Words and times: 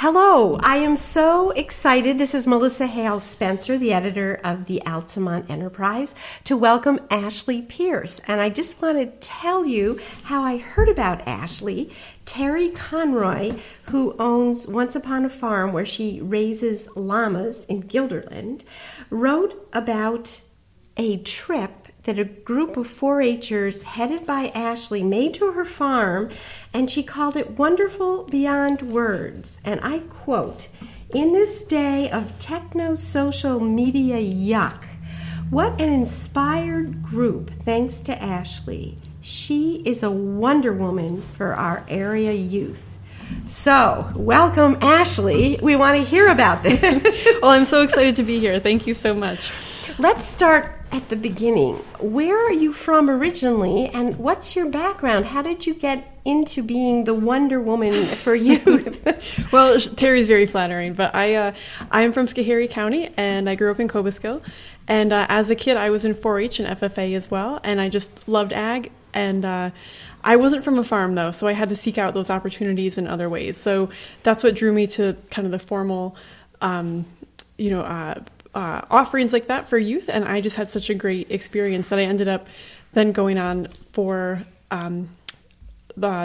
Hello, 0.00 0.54
I 0.60 0.76
am 0.76 0.96
so 0.96 1.50
excited. 1.50 2.18
This 2.18 2.32
is 2.32 2.46
Melissa 2.46 2.86
Hale-Spencer, 2.86 3.78
the 3.78 3.92
editor 3.92 4.40
of 4.44 4.66
the 4.66 4.80
Altamont 4.86 5.50
Enterprise, 5.50 6.14
to 6.44 6.56
welcome 6.56 7.00
Ashley 7.10 7.62
Pierce. 7.62 8.20
And 8.28 8.40
I 8.40 8.48
just 8.48 8.80
want 8.80 8.98
to 8.98 9.06
tell 9.28 9.66
you 9.66 9.98
how 10.22 10.44
I 10.44 10.58
heard 10.58 10.88
about 10.88 11.26
Ashley. 11.26 11.90
Terry 12.24 12.68
Conroy, 12.68 13.58
who 13.86 14.14
owns 14.20 14.68
Once 14.68 14.94
Upon 14.94 15.24
a 15.24 15.28
Farm, 15.28 15.72
where 15.72 15.84
she 15.84 16.20
raises 16.20 16.88
llamas 16.94 17.64
in 17.64 17.82
Guilderland, 17.82 18.62
wrote 19.10 19.68
about 19.72 20.40
a 20.96 21.16
trip 21.16 21.87
that 22.08 22.18
a 22.18 22.24
group 22.24 22.78
of 22.78 22.86
4 22.86 23.22
Hers 23.50 23.82
headed 23.82 24.24
by 24.24 24.50
Ashley 24.54 25.02
made 25.02 25.34
to 25.34 25.52
her 25.52 25.66
farm, 25.66 26.30
and 26.72 26.90
she 26.90 27.02
called 27.02 27.36
it 27.36 27.58
Wonderful 27.58 28.24
Beyond 28.24 28.80
Words. 28.80 29.58
And 29.62 29.78
I 29.82 29.98
quote 29.98 30.68
In 31.10 31.34
this 31.34 31.62
day 31.62 32.10
of 32.10 32.38
techno 32.38 32.94
social 32.94 33.60
media 33.60 34.16
yuck, 34.16 34.84
what 35.50 35.78
an 35.78 35.90
inspired 35.90 37.02
group, 37.02 37.50
thanks 37.66 38.00
to 38.00 38.22
Ashley. 38.22 38.96
She 39.20 39.82
is 39.84 40.02
a 40.02 40.10
wonder 40.10 40.72
woman 40.72 41.20
for 41.36 41.52
our 41.52 41.84
area 41.90 42.32
youth. 42.32 42.96
So, 43.48 44.10
welcome, 44.16 44.78
Ashley. 44.80 45.58
We 45.60 45.76
want 45.76 45.98
to 45.98 46.04
hear 46.04 46.28
about 46.28 46.62
this. 46.62 46.80
well, 47.42 47.50
I'm 47.50 47.66
so 47.66 47.82
excited 47.82 48.16
to 48.16 48.22
be 48.22 48.38
here. 48.38 48.60
Thank 48.60 48.86
you 48.86 48.94
so 48.94 49.12
much. 49.12 49.52
Let's 49.98 50.24
start 50.24 50.77
at 50.90 51.08
the 51.08 51.16
beginning. 51.16 51.76
Where 51.98 52.38
are 52.46 52.52
you 52.52 52.72
from 52.72 53.10
originally, 53.10 53.88
and 53.88 54.16
what's 54.16 54.56
your 54.56 54.66
background? 54.66 55.26
How 55.26 55.42
did 55.42 55.66
you 55.66 55.74
get 55.74 56.18
into 56.24 56.62
being 56.62 57.04
the 57.04 57.14
Wonder 57.14 57.60
Woman 57.60 58.06
for 58.06 58.34
youth? 58.34 59.48
well, 59.52 59.78
Terry's 59.80 60.28
very 60.28 60.46
flattering, 60.46 60.94
but 60.94 61.14
I 61.14 61.34
uh, 61.34 61.54
I 61.90 62.02
am 62.02 62.12
from 62.12 62.26
Schoharie 62.26 62.70
County, 62.70 63.10
and 63.16 63.48
I 63.48 63.54
grew 63.54 63.70
up 63.70 63.80
in 63.80 63.88
Cobleskill. 63.88 64.44
And 64.86 65.12
uh, 65.12 65.26
as 65.28 65.50
a 65.50 65.54
kid, 65.54 65.76
I 65.76 65.90
was 65.90 66.06
in 66.06 66.14
4-H 66.14 66.60
and 66.60 66.80
FFA 66.80 67.14
as 67.14 67.30
well, 67.30 67.60
and 67.62 67.80
I 67.80 67.90
just 67.90 68.26
loved 68.26 68.54
ag. 68.54 68.90
And 69.12 69.44
uh, 69.44 69.70
I 70.24 70.36
wasn't 70.36 70.64
from 70.64 70.78
a 70.78 70.84
farm 70.84 71.14
though, 71.14 71.30
so 71.30 71.46
I 71.46 71.52
had 71.52 71.68
to 71.68 71.76
seek 71.76 71.98
out 71.98 72.14
those 72.14 72.30
opportunities 72.30 72.98
in 72.98 73.06
other 73.06 73.28
ways. 73.28 73.58
So 73.58 73.90
that's 74.22 74.42
what 74.42 74.54
drew 74.54 74.72
me 74.72 74.86
to 74.88 75.16
kind 75.30 75.46
of 75.46 75.52
the 75.52 75.58
formal, 75.58 76.16
um, 76.60 77.04
you 77.56 77.70
know 77.70 77.82
uh, 78.54 78.82
offerings 78.90 79.32
like 79.32 79.46
that 79.48 79.66
for 79.66 79.78
youth, 79.78 80.08
and 80.08 80.24
I 80.24 80.40
just 80.40 80.56
had 80.56 80.70
such 80.70 80.90
a 80.90 80.94
great 80.94 81.30
experience 81.30 81.88
that 81.90 81.98
I 81.98 82.02
ended 82.02 82.28
up 82.28 82.46
then 82.92 83.12
going 83.12 83.38
on 83.38 83.66
for 83.90 84.44
um, 84.70 85.10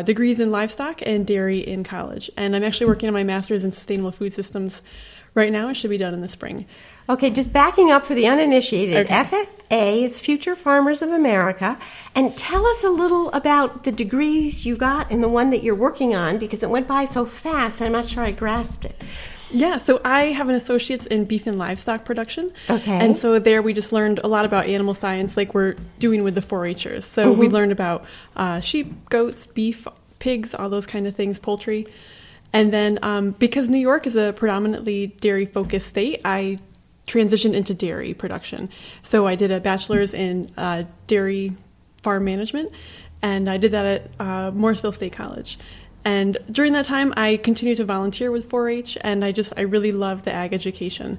degrees 0.04 0.40
in 0.40 0.52
livestock 0.52 1.02
and 1.06 1.26
dairy 1.26 1.60
in 1.60 1.84
college. 1.84 2.30
And 2.38 2.56
I'm 2.56 2.64
actually 2.64 2.88
working 2.88 3.08
on 3.08 3.14
my 3.14 3.24
master's 3.24 3.64
in 3.64 3.72
sustainable 3.72 4.12
food 4.12 4.34
systems 4.34 4.82
right 5.34 5.52
now. 5.52 5.70
It 5.70 5.76
should 5.76 5.90
be 5.90 5.98
done 5.98 6.14
in 6.14 6.22
the 6.22 6.28
spring. 6.28 6.66
Okay, 7.10 7.30
just 7.30 7.52
backing 7.52 7.92
up 7.92 8.06
for 8.06 8.16
the 8.16 8.28
uninitiated, 8.28 8.96
okay. 9.06 9.24
FFA 9.24 10.04
is 10.04 10.22
Future 10.22 10.56
Farmers 10.56 11.02
of 11.02 11.10
America. 11.10 11.78
And 12.16 12.38
tell 12.38 12.66
us 12.66 12.84
a 12.84 12.90
little 12.90 13.30
about 13.32 13.84
the 13.84 13.92
degrees 13.92 14.66
you 14.66 14.78
got 14.78 15.12
and 15.12 15.22
the 15.22 15.28
one 15.28 15.50
that 15.50 15.64
you're 15.64 15.76
working 15.76 16.16
on 16.16 16.38
because 16.38 16.64
it 16.64 16.70
went 16.70 16.88
by 16.88 17.06
so 17.06 17.26
fast, 17.26 17.82
I'm 17.82 17.92
not 17.92 18.08
sure 18.08 18.24
I 18.24 18.32
grasped 18.32 18.86
it. 18.86 19.02
Yeah, 19.54 19.78
so 19.78 20.02
I 20.04 20.26
have 20.26 20.50
an 20.50 20.56
associate's 20.56 21.06
in 21.06 21.26
beef 21.26 21.46
and 21.48 21.58
livestock 21.58 22.06
production. 22.06 22.52
Okay. 22.70 22.92
And 22.92 23.16
so 23.16 23.38
there 23.40 23.62
we 23.62 23.74
just 23.74 23.94
learned 23.94 24.20
a 24.24 24.28
lot 24.28 24.46
about 24.46 24.66
animal 24.66 24.94
science, 24.94 25.38
like 25.38 25.54
we're 25.54 25.76
doing 26.00 26.24
with 26.24 26.36
the 26.36 26.42
4 26.42 26.66
Hers. 26.66 27.06
So 27.06 27.32
mm-hmm. 27.32 27.40
we 27.40 27.48
learned 27.48 27.72
about 27.72 28.06
uh, 28.36 28.60
sheep, 28.60 29.10
goats, 29.10 29.46
beef, 29.46 29.88
pigs, 30.20 30.56
all 30.56 30.70
those 30.70 30.86
kind 30.88 31.06
of 31.06 31.16
things, 31.16 31.40
poultry. 31.40 31.86
And 32.52 32.74
then 32.74 33.00
um, 33.02 33.32
because 33.32 33.70
New 33.70 33.80
York 33.80 34.08
is 34.08 34.16
a 34.16 34.34
predominantly 34.34 35.08
dairy 35.08 35.46
focused 35.46 35.88
state, 35.88 36.22
I 36.26 36.60
transitioned 37.08 37.54
into 37.54 37.74
dairy 37.74 38.14
production. 38.14 38.70
So 39.02 39.28
I 39.28 39.36
did 39.36 39.52
a 39.52 39.60
bachelor's 39.60 40.14
in 40.14 40.52
uh, 40.58 40.84
dairy 41.08 41.56
farm 42.02 42.26
management, 42.26 42.72
and 43.22 43.50
I 43.50 43.58
did 43.58 43.72
that 43.72 43.86
at 43.86 44.12
uh, 44.20 44.52
Morrisville 44.52 44.92
State 44.92 45.14
College. 45.14 45.58
And 46.06 46.38
during 46.52 46.74
that 46.74 46.86
time, 46.86 47.14
I 47.16 47.38
continued 47.38 47.78
to 47.78 47.86
volunteer 47.86 48.32
with 48.32 48.50
4-H, 48.50 48.98
and 49.02 49.24
I 49.24 49.32
just 49.32 49.54
I 49.58 49.62
really 49.62 49.92
love 49.92 50.24
the 50.24 50.34
ag 50.34 50.54
education. 50.54 51.18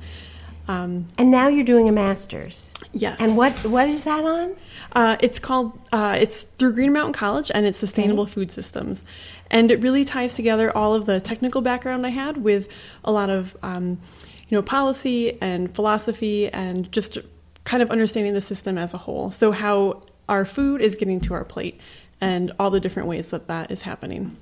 Um, 0.66 1.08
and 1.18 1.30
now 1.30 1.48
you're 1.48 1.64
doing 1.64 1.88
a 1.88 1.92
master's. 1.92 2.72
Yes. 2.92 3.20
And 3.20 3.36
what 3.36 3.52
what 3.66 3.88
is 3.88 4.04
that 4.04 4.24
on? 4.24 4.56
Uh, 4.92 5.16
it's 5.20 5.38
called 5.38 5.78
uh, 5.92 6.16
it's 6.18 6.42
through 6.42 6.72
Green 6.72 6.92
Mountain 6.92 7.12
College, 7.12 7.50
and 7.54 7.66
it's 7.66 7.78
sustainable 7.78 8.22
okay. 8.22 8.32
food 8.32 8.50
systems, 8.50 9.04
and 9.50 9.70
it 9.70 9.82
really 9.82 10.04
ties 10.04 10.34
together 10.34 10.74
all 10.74 10.94
of 10.94 11.04
the 11.04 11.20
technical 11.20 11.60
background 11.60 12.06
I 12.06 12.10
had 12.10 12.38
with 12.38 12.68
a 13.04 13.12
lot 13.12 13.28
of 13.28 13.56
um, 13.62 14.00
you 14.48 14.56
know 14.56 14.62
policy 14.62 15.38
and 15.42 15.74
philosophy 15.74 16.48
and 16.48 16.90
just 16.90 17.18
kind 17.64 17.82
of 17.82 17.90
understanding 17.90 18.32
the 18.32 18.40
system 18.40 18.78
as 18.78 18.94
a 18.94 18.98
whole. 18.98 19.30
So 19.30 19.52
how 19.52 20.02
our 20.28 20.46
food 20.46 20.80
is 20.80 20.94
getting 20.96 21.20
to 21.20 21.34
our 21.34 21.44
plate 21.44 21.78
and 22.20 22.52
all 22.58 22.70
the 22.70 22.80
different 22.80 23.08
ways 23.08 23.30
that 23.30 23.48
that 23.48 23.70
is 23.70 23.82
happening. 23.82 24.36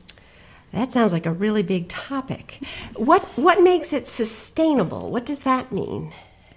That 0.72 0.92
sounds 0.92 1.12
like 1.12 1.26
a 1.26 1.32
really 1.32 1.62
big 1.62 1.88
topic. 1.88 2.58
What 2.96 3.22
what 3.36 3.62
makes 3.62 3.92
it 3.92 4.06
sustainable? 4.06 5.10
What 5.10 5.26
does 5.26 5.40
that 5.40 5.70
mean? 5.70 6.12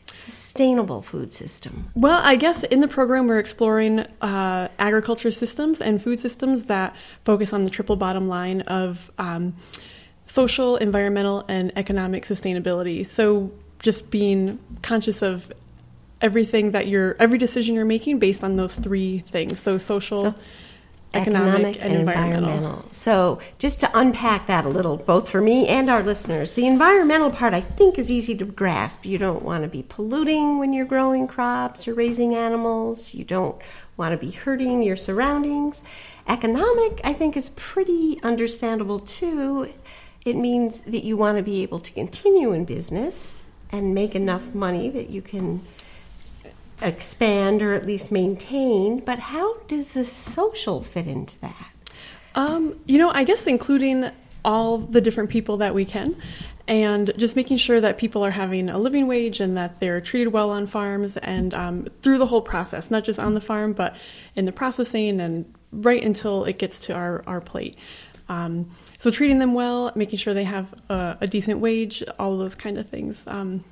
Sustainable 0.06 1.02
food 1.02 1.34
system. 1.34 1.90
Well, 1.96 2.22
I 2.24 2.38
guess 2.38 2.64
in 2.64 2.80
the 2.80 2.88
program 2.88 3.28
we're 3.28 3.40
exploring 3.40 4.00
uh, 4.22 4.70
agriculture 4.80 5.31
systems 5.31 5.81
and 5.81 6.02
food 6.02 6.20
systems 6.22 6.66
that 6.66 6.96
focus 7.26 7.52
on 7.52 7.64
the 7.64 7.70
triple 7.70 7.98
bottom 7.98 8.30
line 8.30 8.62
of 8.62 9.12
um, 9.18 9.56
social, 10.26 10.78
environmental, 10.78 11.44
and 11.50 11.74
economic 11.78 12.26
sustainability. 12.26 13.06
So 13.06 13.52
just 13.80 14.09
being 14.09 14.59
conscious 14.82 15.22
of 15.22 15.52
everything 16.22 16.72
that 16.72 16.88
you're 16.88 17.18
every 17.20 17.38
decision 17.38 17.76
you're 17.76 17.84
making 17.84 18.20
based 18.20 18.44
on 18.46 18.56
those 18.56 18.76
three 18.76 19.20
things. 19.20 19.59
So 19.59 19.78
social. 19.78 20.22
So- 20.22 20.36
economic, 21.16 21.76
and, 21.76 21.92
and 21.92 22.00
environmental. 22.00 22.50
environmental. 22.50 22.92
So, 22.92 23.40
just 23.58 23.80
to 23.81 23.92
unpack 23.94 24.48
that 24.48 24.66
a 24.66 24.70
little, 24.70 24.98
both 24.98 25.30
for 25.30 25.42
me 25.42 25.68
and 25.68 25.90
our 25.90 26.03
listeners, 26.03 26.53
the 26.53 26.68
environmental 26.68 27.31
part 27.31 27.53
I 27.53 27.62
think 27.62 27.98
is 27.98 28.12
easy 28.12 28.36
to 28.36 28.46
grasp. 28.46 29.06
You 29.06 29.18
don't 29.18 29.44
want 29.44 29.64
to 29.64 29.70
be 29.70 29.84
polluting 29.84 30.58
when 30.58 30.74
you're 30.74 30.86
growing 30.86 31.28
crops 31.28 31.88
or 31.88 31.94
raising 31.94 32.36
animals, 32.36 33.14
you 33.14 33.24
don't 33.24 33.62
want 33.98 34.12
to 34.12 34.18
be 34.18 34.31
hurting 34.31 34.84
your 34.84 34.96
surroundings. 34.96 35.84
Economic, 36.28 37.00
I 37.03 37.14
think, 37.14 37.38
is 37.38 37.50
pretty 37.50 38.20
understandable 38.24 39.00
too. 39.00 39.72
It 40.26 40.36
means 40.36 40.82
that 40.82 41.03
you 41.03 41.18
want 41.18 41.38
to 41.38 41.44
be 41.44 41.62
able 41.62 41.80
to 41.80 41.92
continue 41.92 42.52
in 42.52 42.66
business 42.66 43.44
and 43.72 43.94
make 43.94 44.16
enough 44.16 44.53
money 44.53 44.90
that 44.90 45.09
you 45.09 45.22
can 45.22 45.62
expand 46.81 47.62
or 47.62 47.74
at 47.74 47.86
least 47.86 48.12
maintain, 48.12 49.00
but 49.00 49.19
how 49.19 49.58
does 49.62 49.94
the 49.94 50.06
social 50.06 50.81
fit 50.81 51.08
into 51.08 51.40
that? 51.40 51.72
Um, 52.36 52.80
you 52.86 52.97
know, 52.97 53.12
I 53.12 53.24
guess 53.24 53.47
including 53.47 54.12
all 54.44 54.78
the 54.78 55.02
different 55.02 55.30
people 55.30 55.58
that 55.58 55.74
we 55.74 55.85
can 55.85 56.16
and 56.68 57.12
just 57.18 57.35
making 57.35 57.58
sure 57.58 57.80
that 57.80 57.97
people 57.97 58.25
are 58.25 58.31
having 58.31 58.69
a 58.69 58.78
living 58.78 59.08
wage 59.08 59.40
and 59.40 59.56
that 59.58 59.80
they're 59.80 60.02
treated 60.02 60.34
well 60.34 60.50
on 60.50 60.68
farms 60.68 61.16
and 61.18 61.53
um, 61.53 61.88
through 62.02 62.18
the 62.18 62.25
whole 62.25 62.41
process, 62.41 62.90
not 62.90 63.03
just 63.03 63.19
on 63.19 63.35
the 63.35 63.41
farm, 63.41 63.74
but 63.74 63.96
in 64.35 64.46
the 64.46 64.52
processing 64.52 65.22
and 65.22 65.53
right 65.72 66.03
until 66.03 66.44
it 66.46 66.58
gets 66.58 66.80
to 66.80 66.94
our, 66.94 67.24
our 67.28 67.40
plate. 67.40 67.78
Um, 68.28 68.72
so 68.97 69.12
treating 69.12 69.38
them 69.38 69.53
well, 69.53 69.91
making 69.96 70.18
sure 70.18 70.34
they 70.34 70.46
have 70.46 70.74
a, 70.90 71.18
a 71.22 71.28
decent 71.28 71.59
wage, 71.59 72.03
all 72.18 72.38
those 72.38 72.56
kind 72.56 72.78
of 72.80 72.88
things. 72.88 73.24
Um, 73.28 73.64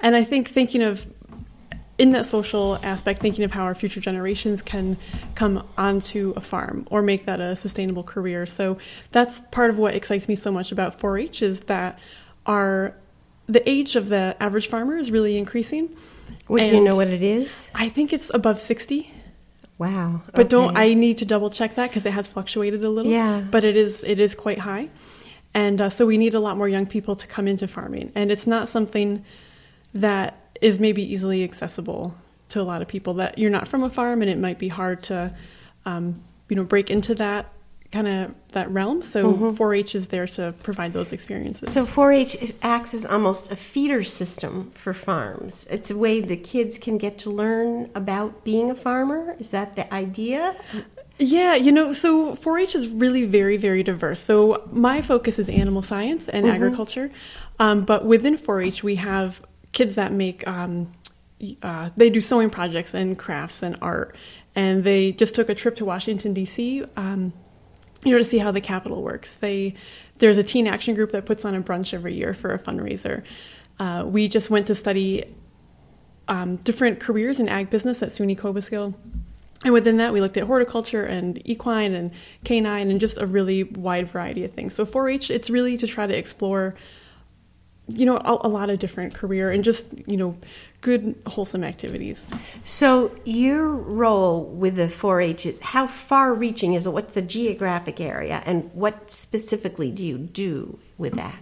and 0.00 0.16
I 0.16 0.24
think 0.24 0.48
thinking 0.48 0.82
of 0.82 1.06
in 2.00 2.12
that 2.12 2.24
social 2.24 2.78
aspect, 2.82 3.20
thinking 3.20 3.44
of 3.44 3.52
how 3.52 3.62
our 3.62 3.74
future 3.74 4.00
generations 4.00 4.62
can 4.62 4.96
come 5.34 5.62
onto 5.76 6.32
a 6.34 6.40
farm 6.40 6.88
or 6.90 7.02
make 7.02 7.26
that 7.26 7.40
a 7.40 7.54
sustainable 7.54 8.02
career. 8.02 8.46
So 8.46 8.78
that's 9.12 9.42
part 9.50 9.68
of 9.68 9.76
what 9.76 9.94
excites 9.94 10.26
me 10.26 10.34
so 10.34 10.50
much 10.50 10.72
about 10.72 10.98
4-H 10.98 11.42
is 11.42 11.60
that 11.62 11.98
our 12.46 12.94
the 13.48 13.68
age 13.68 13.96
of 13.96 14.08
the 14.08 14.34
average 14.40 14.68
farmer 14.68 14.96
is 14.96 15.10
really 15.10 15.36
increasing. 15.36 15.94
Wait, 16.48 16.70
do 16.70 16.76
you 16.76 16.82
know 16.82 16.96
what 16.96 17.08
it 17.08 17.20
is? 17.20 17.68
I 17.74 17.90
think 17.90 18.14
it's 18.14 18.32
above 18.32 18.58
60. 18.58 19.12
Wow. 19.76 20.22
But 20.26 20.40
okay. 20.40 20.48
don't 20.48 20.76
I 20.78 20.94
need 20.94 21.18
to 21.18 21.26
double 21.26 21.50
check 21.50 21.74
that 21.74 21.90
because 21.90 22.06
it 22.06 22.14
has 22.14 22.26
fluctuated 22.26 22.82
a 22.82 22.88
little. 22.88 23.12
Yeah. 23.12 23.40
But 23.40 23.64
it 23.64 23.76
is 23.76 24.02
it 24.04 24.20
is 24.20 24.34
quite 24.34 24.58
high. 24.58 24.88
And 25.52 25.82
uh, 25.82 25.90
so 25.90 26.06
we 26.06 26.16
need 26.16 26.32
a 26.32 26.40
lot 26.40 26.56
more 26.56 26.68
young 26.68 26.86
people 26.86 27.14
to 27.16 27.26
come 27.26 27.46
into 27.46 27.68
farming. 27.68 28.12
And 28.14 28.30
it's 28.30 28.46
not 28.46 28.70
something 28.70 29.22
that 29.92 30.39
is 30.60 30.80
maybe 30.80 31.02
easily 31.02 31.44
accessible 31.44 32.16
to 32.50 32.60
a 32.60 32.62
lot 32.62 32.82
of 32.82 32.88
people 32.88 33.14
that 33.14 33.38
you're 33.38 33.50
not 33.50 33.68
from 33.68 33.82
a 33.82 33.90
farm 33.90 34.22
and 34.22 34.30
it 34.30 34.38
might 34.38 34.58
be 34.58 34.68
hard 34.68 35.02
to 35.02 35.34
um, 35.86 36.22
you 36.48 36.56
know 36.56 36.64
break 36.64 36.90
into 36.90 37.14
that 37.14 37.52
kind 37.92 38.06
of 38.06 38.34
that 38.52 38.70
realm 38.70 39.02
so 39.02 39.32
mm-hmm. 39.32 39.48
4-h 39.48 39.96
is 39.96 40.08
there 40.08 40.26
to 40.26 40.54
provide 40.62 40.92
those 40.92 41.12
experiences 41.12 41.72
so 41.72 41.84
4-h 41.84 42.52
acts 42.62 42.94
as 42.94 43.04
almost 43.04 43.50
a 43.50 43.56
feeder 43.56 44.04
system 44.04 44.70
for 44.74 44.94
farms 44.94 45.66
it's 45.70 45.90
a 45.90 45.96
way 45.96 46.20
the 46.20 46.36
kids 46.36 46.78
can 46.78 46.98
get 46.98 47.18
to 47.18 47.30
learn 47.30 47.90
about 47.94 48.44
being 48.44 48.70
a 48.70 48.76
farmer 48.76 49.34
is 49.40 49.50
that 49.50 49.74
the 49.74 49.92
idea 49.92 50.56
Yeah, 51.22 51.54
you 51.54 51.70
know, 51.70 51.92
so 51.92 52.34
4 52.34 52.58
H 52.60 52.74
is 52.74 52.88
really 52.88 53.24
very, 53.26 53.58
very 53.58 53.82
diverse. 53.82 54.20
So 54.22 54.66
my 54.72 55.02
focus 55.02 55.38
is 55.38 55.50
animal 55.50 55.82
science 55.82 56.30
and 56.30 56.46
mm-hmm. 56.46 56.54
agriculture. 56.54 57.10
Um, 57.58 57.84
but 57.84 58.06
within 58.06 58.38
4 58.38 58.62
H, 58.62 58.82
we 58.82 58.94
have 58.96 59.42
kids 59.72 59.94
that 59.94 60.12
make, 60.12 60.46
um, 60.46 60.92
uh, 61.62 61.90
they 61.96 62.10
do 62.10 62.20
sewing 62.20 62.50
projects 62.50 62.94
and 62.94 63.18
crafts 63.18 63.62
and 63.62 63.76
art. 63.80 64.16
And 64.54 64.82
they 64.82 65.12
just 65.12 65.34
took 65.34 65.48
a 65.48 65.54
trip 65.54 65.76
to 65.76 65.84
Washington, 65.84 66.34
D.C. 66.34 66.84
Um, 66.96 67.32
you 68.04 68.12
know, 68.12 68.18
to 68.18 68.24
see 68.24 68.38
how 68.38 68.50
the 68.50 68.60
Capitol 68.60 69.02
works. 69.02 69.38
They 69.38 69.74
there's 70.18 70.38
a 70.38 70.42
teen 70.42 70.66
action 70.66 70.94
group 70.94 71.12
that 71.12 71.26
puts 71.26 71.44
on 71.44 71.54
a 71.54 71.62
brunch 71.62 71.94
every 71.94 72.14
year 72.14 72.34
for 72.34 72.52
a 72.52 72.58
fundraiser. 72.58 73.22
Uh, 73.78 74.04
we 74.06 74.28
just 74.28 74.50
went 74.50 74.66
to 74.66 74.74
study 74.74 75.24
um, 76.28 76.56
different 76.56 77.00
careers 77.00 77.40
in 77.40 77.48
ag 77.48 77.70
business 77.70 78.02
at 78.02 78.10
SUNY 78.10 78.38
Cobleskill. 78.38 78.94
And 79.64 79.74
within 79.74 79.98
that, 79.98 80.12
we 80.12 80.20
looked 80.20 80.36
at 80.36 80.44
horticulture 80.44 81.04
and 81.04 81.40
equine 81.46 81.94
and 81.94 82.12
canine 82.44 82.90
and 82.90 83.00
just 83.00 83.18
a 83.18 83.26
really 83.26 83.64
wide 83.64 84.08
variety 84.08 84.44
of 84.44 84.52
things. 84.52 84.74
So 84.74 84.86
4-H, 84.86 85.30
it's 85.30 85.50
really 85.50 85.76
to 85.76 85.86
try 85.86 86.06
to 86.06 86.16
explore, 86.16 86.74
you 87.90 88.06
know, 88.06 88.16
a, 88.16 88.46
a 88.46 88.48
lot 88.48 88.70
of 88.70 88.78
different 88.78 89.14
career 89.14 89.50
and 89.50 89.62
just, 89.64 89.86
you 90.08 90.16
know, 90.16 90.36
good, 90.80 91.14
wholesome 91.26 91.64
activities. 91.64 92.28
So, 92.64 93.14
your 93.24 93.68
role 93.68 94.44
with 94.44 94.76
the 94.76 94.88
4 94.88 95.20
H 95.20 95.46
is 95.46 95.60
how 95.60 95.86
far 95.86 96.34
reaching 96.34 96.74
is 96.74 96.86
it? 96.86 96.90
What's 96.90 97.14
the 97.14 97.22
geographic 97.22 98.00
area? 98.00 98.42
And 98.46 98.70
what 98.72 99.10
specifically 99.10 99.90
do 99.90 100.04
you 100.04 100.18
do 100.18 100.78
with 100.98 101.14
that? 101.14 101.38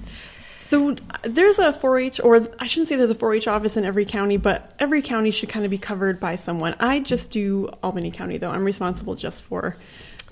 So 0.68 0.96
there's 1.22 1.58
a 1.58 1.72
4-H, 1.72 2.20
or 2.20 2.46
I 2.58 2.66
shouldn't 2.66 2.88
say 2.88 2.96
there's 2.96 3.08
a 3.08 3.14
4-H 3.14 3.48
office 3.48 3.78
in 3.78 3.86
every 3.86 4.04
county, 4.04 4.36
but 4.36 4.74
every 4.78 5.00
county 5.00 5.30
should 5.30 5.48
kind 5.48 5.64
of 5.64 5.70
be 5.70 5.78
covered 5.78 6.20
by 6.20 6.36
someone. 6.36 6.74
I 6.78 7.00
just 7.00 7.30
do 7.30 7.68
Albany 7.82 8.10
County, 8.10 8.36
though. 8.36 8.50
I'm 8.50 8.66
responsible 8.66 9.14
just 9.14 9.44
for 9.44 9.78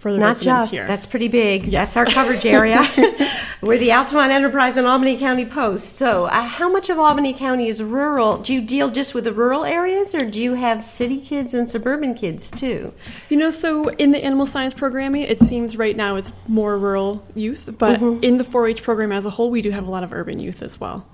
for 0.07 0.13
the 0.13 0.19
Not 0.19 0.41
just. 0.41 0.73
Here. 0.73 0.87
That's 0.87 1.05
pretty 1.05 1.27
big. 1.27 1.65
Yes. 1.65 1.95
That's 1.95 1.97
our 1.97 2.15
coverage 2.15 2.47
area. 2.47 2.81
We're 3.61 3.79
the 3.79 3.91
Altamont 3.91 4.31
Enterprise 4.31 4.77
and 4.77 4.87
Albany 4.87 5.19
County 5.19 5.45
Post. 5.45 5.95
So, 5.95 6.27
uh, 6.27 6.43
how 6.43 6.71
much 6.71 6.91
of 6.91 6.99
Albany 7.01 7.33
County 7.33 7.67
is 7.67 7.83
rural? 7.83 8.37
Do 8.39 8.55
you 8.55 8.61
deal 8.61 8.89
just 8.93 9.15
with 9.15 9.25
the 9.25 9.33
rural 9.33 9.65
areas, 9.65 10.15
or 10.15 10.21
do 10.21 10.41
you 10.41 10.55
have 10.55 10.85
city 10.85 11.21
kids 11.21 11.55
and 11.55 11.69
suburban 11.69 12.15
kids 12.15 12.53
too? 12.53 12.95
You 13.29 13.37
know, 13.37 13.51
so 13.51 13.89
in 13.89 14.13
the 14.13 14.25
animal 14.25 14.47
science 14.47 14.75
programming, 14.75 15.23
it 15.23 15.41
seems 15.41 15.77
right 15.77 15.97
now 15.97 16.15
it's 16.15 16.33
more 16.47 16.79
rural 16.79 17.27
youth, 17.35 17.69
but 17.77 17.99
mm-hmm. 17.99 18.23
in 18.23 18.39
the 18.39 18.45
4-H 18.45 18.85
program 18.85 19.11
as 19.11 19.27
a 19.27 19.31
whole, 19.31 19.51
we 19.51 19.61
do 19.61 19.73
have 19.73 19.89
a 19.89 19.91
lot 19.91 20.05
of 20.05 20.13
urban 20.13 20.39
youth 20.39 20.63
as 20.63 20.79
well. 20.79 21.05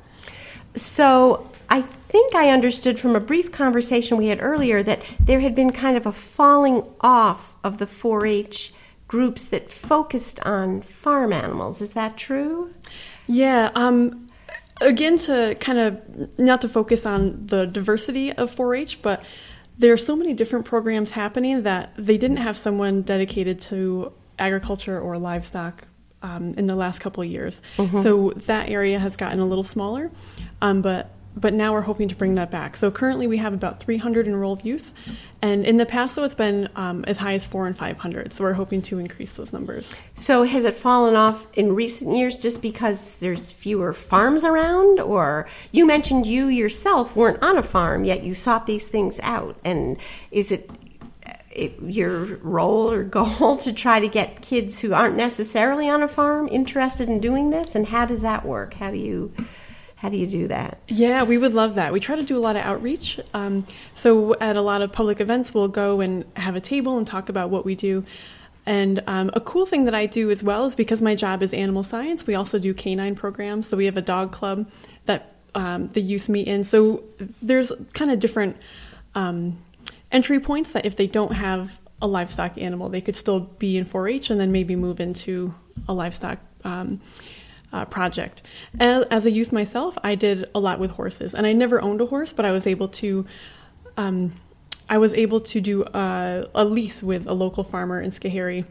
So, 0.74 1.50
I 1.70 1.80
think 1.80 2.34
I 2.34 2.50
understood 2.50 2.98
from 2.98 3.16
a 3.16 3.20
brief 3.20 3.52
conversation 3.52 4.18
we 4.18 4.26
had 4.26 4.42
earlier 4.42 4.82
that 4.82 5.00
there 5.18 5.40
had 5.40 5.54
been 5.54 5.72
kind 5.72 5.96
of 5.96 6.04
a 6.04 6.12
falling 6.12 6.82
off 7.00 7.54
of 7.64 7.78
the 7.78 7.86
4 7.86 8.26
H 8.26 8.74
groups 9.12 9.44
that 9.44 9.70
focused 9.70 10.40
on 10.40 10.80
farm 10.80 11.34
animals. 11.34 11.82
Is 11.82 11.92
that 11.92 12.16
true? 12.16 12.72
Yeah. 13.26 13.70
Um, 13.74 14.30
again, 14.80 15.18
to 15.18 15.54
kind 15.60 15.78
of 15.78 16.38
not 16.38 16.62
to 16.62 16.68
focus 16.70 17.04
on 17.04 17.44
the 17.44 17.66
diversity 17.66 18.32
of 18.32 18.50
4 18.50 18.74
H, 18.74 19.02
but 19.02 19.22
there 19.76 19.92
are 19.92 19.98
so 19.98 20.16
many 20.16 20.32
different 20.32 20.64
programs 20.64 21.10
happening 21.10 21.64
that 21.64 21.92
they 21.98 22.16
didn't 22.16 22.38
have 22.38 22.56
someone 22.56 23.02
dedicated 23.02 23.60
to 23.60 24.14
agriculture 24.38 24.98
or 24.98 25.18
livestock 25.18 25.86
um, 26.22 26.54
in 26.56 26.66
the 26.66 26.74
last 26.74 27.00
couple 27.00 27.22
of 27.22 27.28
years. 27.28 27.60
Mm-hmm. 27.76 28.00
So 28.00 28.32
that 28.46 28.70
area 28.70 28.98
has 28.98 29.16
gotten 29.16 29.40
a 29.40 29.46
little 29.46 29.62
smaller, 29.62 30.10
um, 30.62 30.80
but 30.80 31.10
but 31.36 31.54
now 31.54 31.72
we're 31.72 31.82
hoping 31.82 32.08
to 32.08 32.14
bring 32.14 32.34
that 32.36 32.50
back. 32.50 32.76
So 32.76 32.90
currently 32.90 33.26
we 33.26 33.38
have 33.38 33.52
about 33.54 33.82
300 33.82 34.26
enrolled 34.26 34.64
youth, 34.64 34.92
and 35.40 35.64
in 35.64 35.76
the 35.76 35.86
past, 35.86 36.14
though, 36.14 36.22
it's 36.22 36.36
been 36.36 36.68
um, 36.76 37.04
as 37.06 37.18
high 37.18 37.34
as 37.34 37.44
four 37.44 37.66
and 37.66 37.76
500. 37.76 38.32
So 38.32 38.44
we're 38.44 38.52
hoping 38.52 38.80
to 38.82 39.00
increase 39.00 39.34
those 39.34 39.52
numbers. 39.52 39.96
So 40.14 40.44
has 40.44 40.64
it 40.64 40.76
fallen 40.76 41.16
off 41.16 41.46
in 41.58 41.74
recent 41.74 42.16
years 42.16 42.36
just 42.36 42.62
because 42.62 43.16
there's 43.16 43.50
fewer 43.50 43.92
farms 43.92 44.44
around, 44.44 45.00
or 45.00 45.48
you 45.72 45.84
mentioned 45.84 46.26
you 46.26 46.46
yourself 46.46 47.16
weren't 47.16 47.42
on 47.42 47.58
a 47.58 47.62
farm 47.62 48.04
yet 48.04 48.22
you 48.22 48.34
sought 48.34 48.66
these 48.66 48.86
things 48.86 49.18
out, 49.22 49.56
and 49.64 49.96
is 50.30 50.52
it 50.52 50.70
your 51.54 52.36
role 52.38 52.90
or 52.90 53.02
goal 53.02 53.56
to 53.58 53.72
try 53.72 54.00
to 54.00 54.08
get 54.08 54.42
kids 54.42 54.80
who 54.80 54.94
aren't 54.94 55.16
necessarily 55.16 55.88
on 55.88 56.02
a 56.02 56.08
farm 56.08 56.48
interested 56.48 57.08
in 57.08 57.20
doing 57.20 57.50
this? 57.50 57.74
And 57.74 57.88
how 57.88 58.04
does 58.06 58.22
that 58.22 58.44
work? 58.44 58.74
How 58.74 58.90
do 58.90 58.98
you 58.98 59.32
how 60.02 60.08
do 60.08 60.16
you 60.16 60.26
do 60.26 60.48
that? 60.48 60.78
Yeah, 60.88 61.22
we 61.22 61.38
would 61.38 61.54
love 61.54 61.76
that. 61.76 61.92
We 61.92 62.00
try 62.00 62.16
to 62.16 62.24
do 62.24 62.36
a 62.36 62.40
lot 62.40 62.56
of 62.56 62.64
outreach. 62.64 63.20
Um, 63.34 63.64
so 63.94 64.34
at 64.40 64.56
a 64.56 64.60
lot 64.60 64.82
of 64.82 64.90
public 64.90 65.20
events, 65.20 65.54
we'll 65.54 65.68
go 65.68 66.00
and 66.00 66.24
have 66.34 66.56
a 66.56 66.60
table 66.60 66.98
and 66.98 67.06
talk 67.06 67.28
about 67.28 67.50
what 67.50 67.64
we 67.64 67.76
do. 67.76 68.04
And 68.66 69.00
um, 69.06 69.30
a 69.32 69.40
cool 69.40 69.64
thing 69.64 69.84
that 69.84 69.94
I 69.94 70.06
do 70.06 70.28
as 70.32 70.42
well 70.42 70.64
is 70.64 70.74
because 70.74 71.00
my 71.02 71.14
job 71.14 71.40
is 71.40 71.54
animal 71.54 71.84
science, 71.84 72.26
we 72.26 72.34
also 72.34 72.58
do 72.58 72.74
canine 72.74 73.14
programs. 73.14 73.68
So 73.68 73.76
we 73.76 73.84
have 73.84 73.96
a 73.96 74.02
dog 74.02 74.32
club 74.32 74.68
that 75.06 75.36
um, 75.54 75.86
the 75.86 76.00
youth 76.00 76.28
meet 76.28 76.48
in. 76.48 76.64
So 76.64 77.04
there's 77.40 77.70
kind 77.92 78.10
of 78.10 78.18
different 78.18 78.56
um, 79.14 79.56
entry 80.10 80.40
points 80.40 80.72
that 80.72 80.84
if 80.84 80.96
they 80.96 81.06
don't 81.06 81.34
have 81.34 81.80
a 82.00 82.08
livestock 82.08 82.58
animal, 82.58 82.88
they 82.88 83.02
could 83.02 83.14
still 83.14 83.38
be 83.38 83.76
in 83.76 83.84
4 83.84 84.08
H 84.08 84.30
and 84.30 84.40
then 84.40 84.50
maybe 84.50 84.74
move 84.74 84.98
into 84.98 85.54
a 85.88 85.92
livestock 85.92 86.40
um, 86.64 87.00
uh, 87.72 87.84
project. 87.86 88.42
As, 88.78 89.04
as, 89.04 89.26
a 89.26 89.30
youth 89.30 89.52
myself, 89.52 89.96
I 90.02 90.14
did 90.14 90.48
a 90.54 90.60
lot 90.60 90.78
with 90.78 90.92
horses, 90.92 91.34
and 91.34 91.46
I 91.46 91.52
never 91.52 91.80
owned 91.80 92.00
a 92.00 92.06
horse, 92.06 92.32
but 92.32 92.44
I 92.44 92.52
was 92.52 92.66
able 92.66 92.88
to. 92.88 93.26
Um, 93.96 94.34
I 94.88 94.98
was 94.98 95.14
able 95.14 95.40
to 95.40 95.60
do 95.60 95.84
a, 95.84 96.46
a 96.54 96.64
lease 96.64 97.02
with 97.02 97.26
a 97.26 97.32
local 97.32 97.64
farmer 97.64 98.00
in 98.00 98.10
Schoharie 98.10 98.66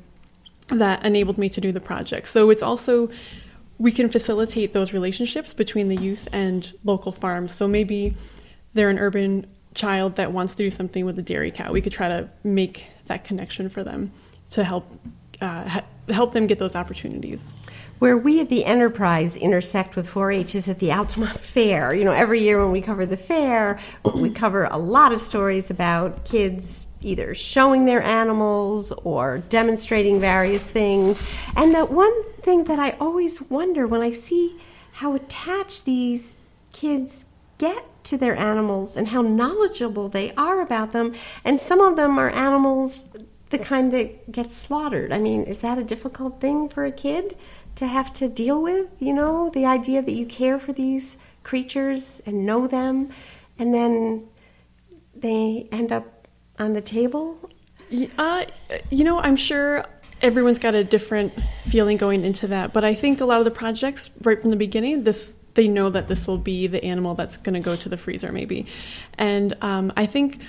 that 0.70 1.04
enabled 1.04 1.38
me 1.38 1.50
to 1.50 1.62
do 1.62 1.72
the 1.72 1.80
project. 1.80 2.28
So 2.28 2.50
it's 2.50 2.62
also 2.62 3.10
we 3.78 3.92
can 3.92 4.10
facilitate 4.10 4.74
those 4.74 4.94
relationships 4.94 5.54
between 5.54 5.90
the 5.90 5.96
youth 5.96 6.28
and 6.32 6.72
local 6.84 7.12
farms. 7.12 7.52
So 7.52 7.68
maybe 7.68 8.14
they're 8.74 8.90
an 8.90 9.00
urban 9.00 9.48
child 9.74 10.18
that 10.18 10.32
wants 10.32 10.54
to 10.56 10.64
do 10.64 10.70
something 10.70 11.06
with 11.06 11.18
a 11.18 11.24
dairy 11.24 11.50
cow. 11.50 11.72
We 11.72 11.82
could 11.82 11.94
try 11.94 12.08
to 12.08 12.30
make 12.44 12.86
that 13.08 13.24
connection 13.24 13.70
for 13.70 13.84
them 13.84 14.12
to 14.52 14.64
help 14.64 14.86
uh, 15.42 15.82
help 16.14 16.34
them 16.34 16.48
get 16.48 16.60
those 16.60 16.76
opportunities. 16.76 17.52
Where 18.00 18.18
we 18.18 18.42
at 18.42 18.50
the 18.50 18.66
Enterprise 18.66 19.36
intersect 19.36 19.96
with 19.96 20.10
4-H 20.10 20.56
is 20.56 20.68
at 20.68 20.80
the 20.80 20.92
Altamont 20.92 21.40
Fair. 21.40 21.94
You 21.94 22.04
know, 22.04 22.12
every 22.12 22.42
year 22.42 22.62
when 22.62 22.72
we 22.72 22.82
cover 22.82 23.06
the 23.06 23.18
fair, 23.18 23.80
we 24.16 24.30
cover 24.44 24.66
a 24.66 24.78
lot 24.78 25.12
of 25.12 25.22
stories 25.22 25.70
about 25.70 26.26
kids 26.26 26.88
either 27.02 27.34
showing 27.34 27.86
their 27.86 28.02
animals 28.02 28.92
or 29.04 29.40
demonstrating 29.50 30.20
various 30.20 30.70
things. 30.70 31.22
And 31.56 31.74
the 31.74 31.86
one 31.86 32.24
thing 32.42 32.66
that 32.66 32.80
I 32.80 32.92
always 33.00 33.42
wonder 33.42 33.88
when 33.88 34.02
I 34.02 34.12
see 34.12 34.60
how 34.94 35.14
attached 35.16 35.86
these 35.86 36.38
kids 36.74 37.26
get 37.58 37.86
to 38.04 38.18
their 38.18 38.36
animals 38.36 38.98
and 38.98 39.10
how 39.10 39.22
knowledgeable 39.22 40.10
they 40.10 40.34
are 40.34 40.62
about 40.62 40.92
them. 40.92 41.14
And 41.44 41.60
some 41.60 41.80
of 41.80 41.96
them 41.96 42.18
are 42.18 42.30
animals 42.30 43.06
the 43.52 43.60
kind 43.60 43.94
that 43.94 44.32
gets 44.32 44.58
slaughtered. 44.58 45.14
I 45.14 45.20
mean, 45.20 45.44
is 45.44 45.60
that 45.60 45.78
a 45.78 45.84
difficult 45.84 46.42
thing 46.42 46.70
for 46.70 46.86
a 46.86 46.92
kid 46.92 47.38
to 47.76 47.86
have 47.86 48.14
to 48.16 48.28
deal 48.28 48.62
with? 48.62 48.90
You 49.00 49.14
know, 49.14 49.50
the 49.54 49.66
idea 49.66 50.02
that 50.02 50.12
you 50.12 50.26
care 50.26 50.58
for 50.58 50.74
these 50.74 51.18
creatures 51.44 52.22
and 52.26 52.46
know 52.46 52.68
them, 52.68 53.10
and 53.60 53.74
then 53.74 54.28
they 55.16 55.68
end 55.72 55.92
up 55.92 56.28
on 56.58 56.74
the 56.74 56.82
table? 56.82 57.50
Uh, 58.18 58.46
you 58.90 59.04
know, 59.04 59.20
I'm 59.20 59.36
sure 59.36 59.86
everyone's 60.22 60.60
got 60.60 60.76
a 60.76 60.84
different 60.84 61.34
feeling 61.66 61.98
going 61.98 62.24
into 62.24 62.48
that, 62.48 62.74
but 62.74 62.84
I 62.84 62.96
think 62.96 63.22
a 63.22 63.26
lot 63.26 63.40
of 63.40 63.46
the 63.46 63.52
projects, 63.52 64.10
right 64.22 64.40
from 64.40 64.50
the 64.52 64.56
beginning, 64.56 65.04
this 65.04 65.38
they 65.54 65.68
know 65.68 65.90
that 65.90 66.08
this 66.08 66.28
will 66.28 66.38
be 66.38 66.68
the 66.68 66.82
animal 66.82 67.14
that's 67.14 67.36
going 67.36 67.56
to 67.56 67.60
go 67.60 67.76
to 67.76 67.90
the 67.90 67.98
freezer, 67.98 68.32
maybe. 68.32 68.68
And 69.18 69.54
um, 69.62 69.92
I 69.98 70.06
think 70.06 70.42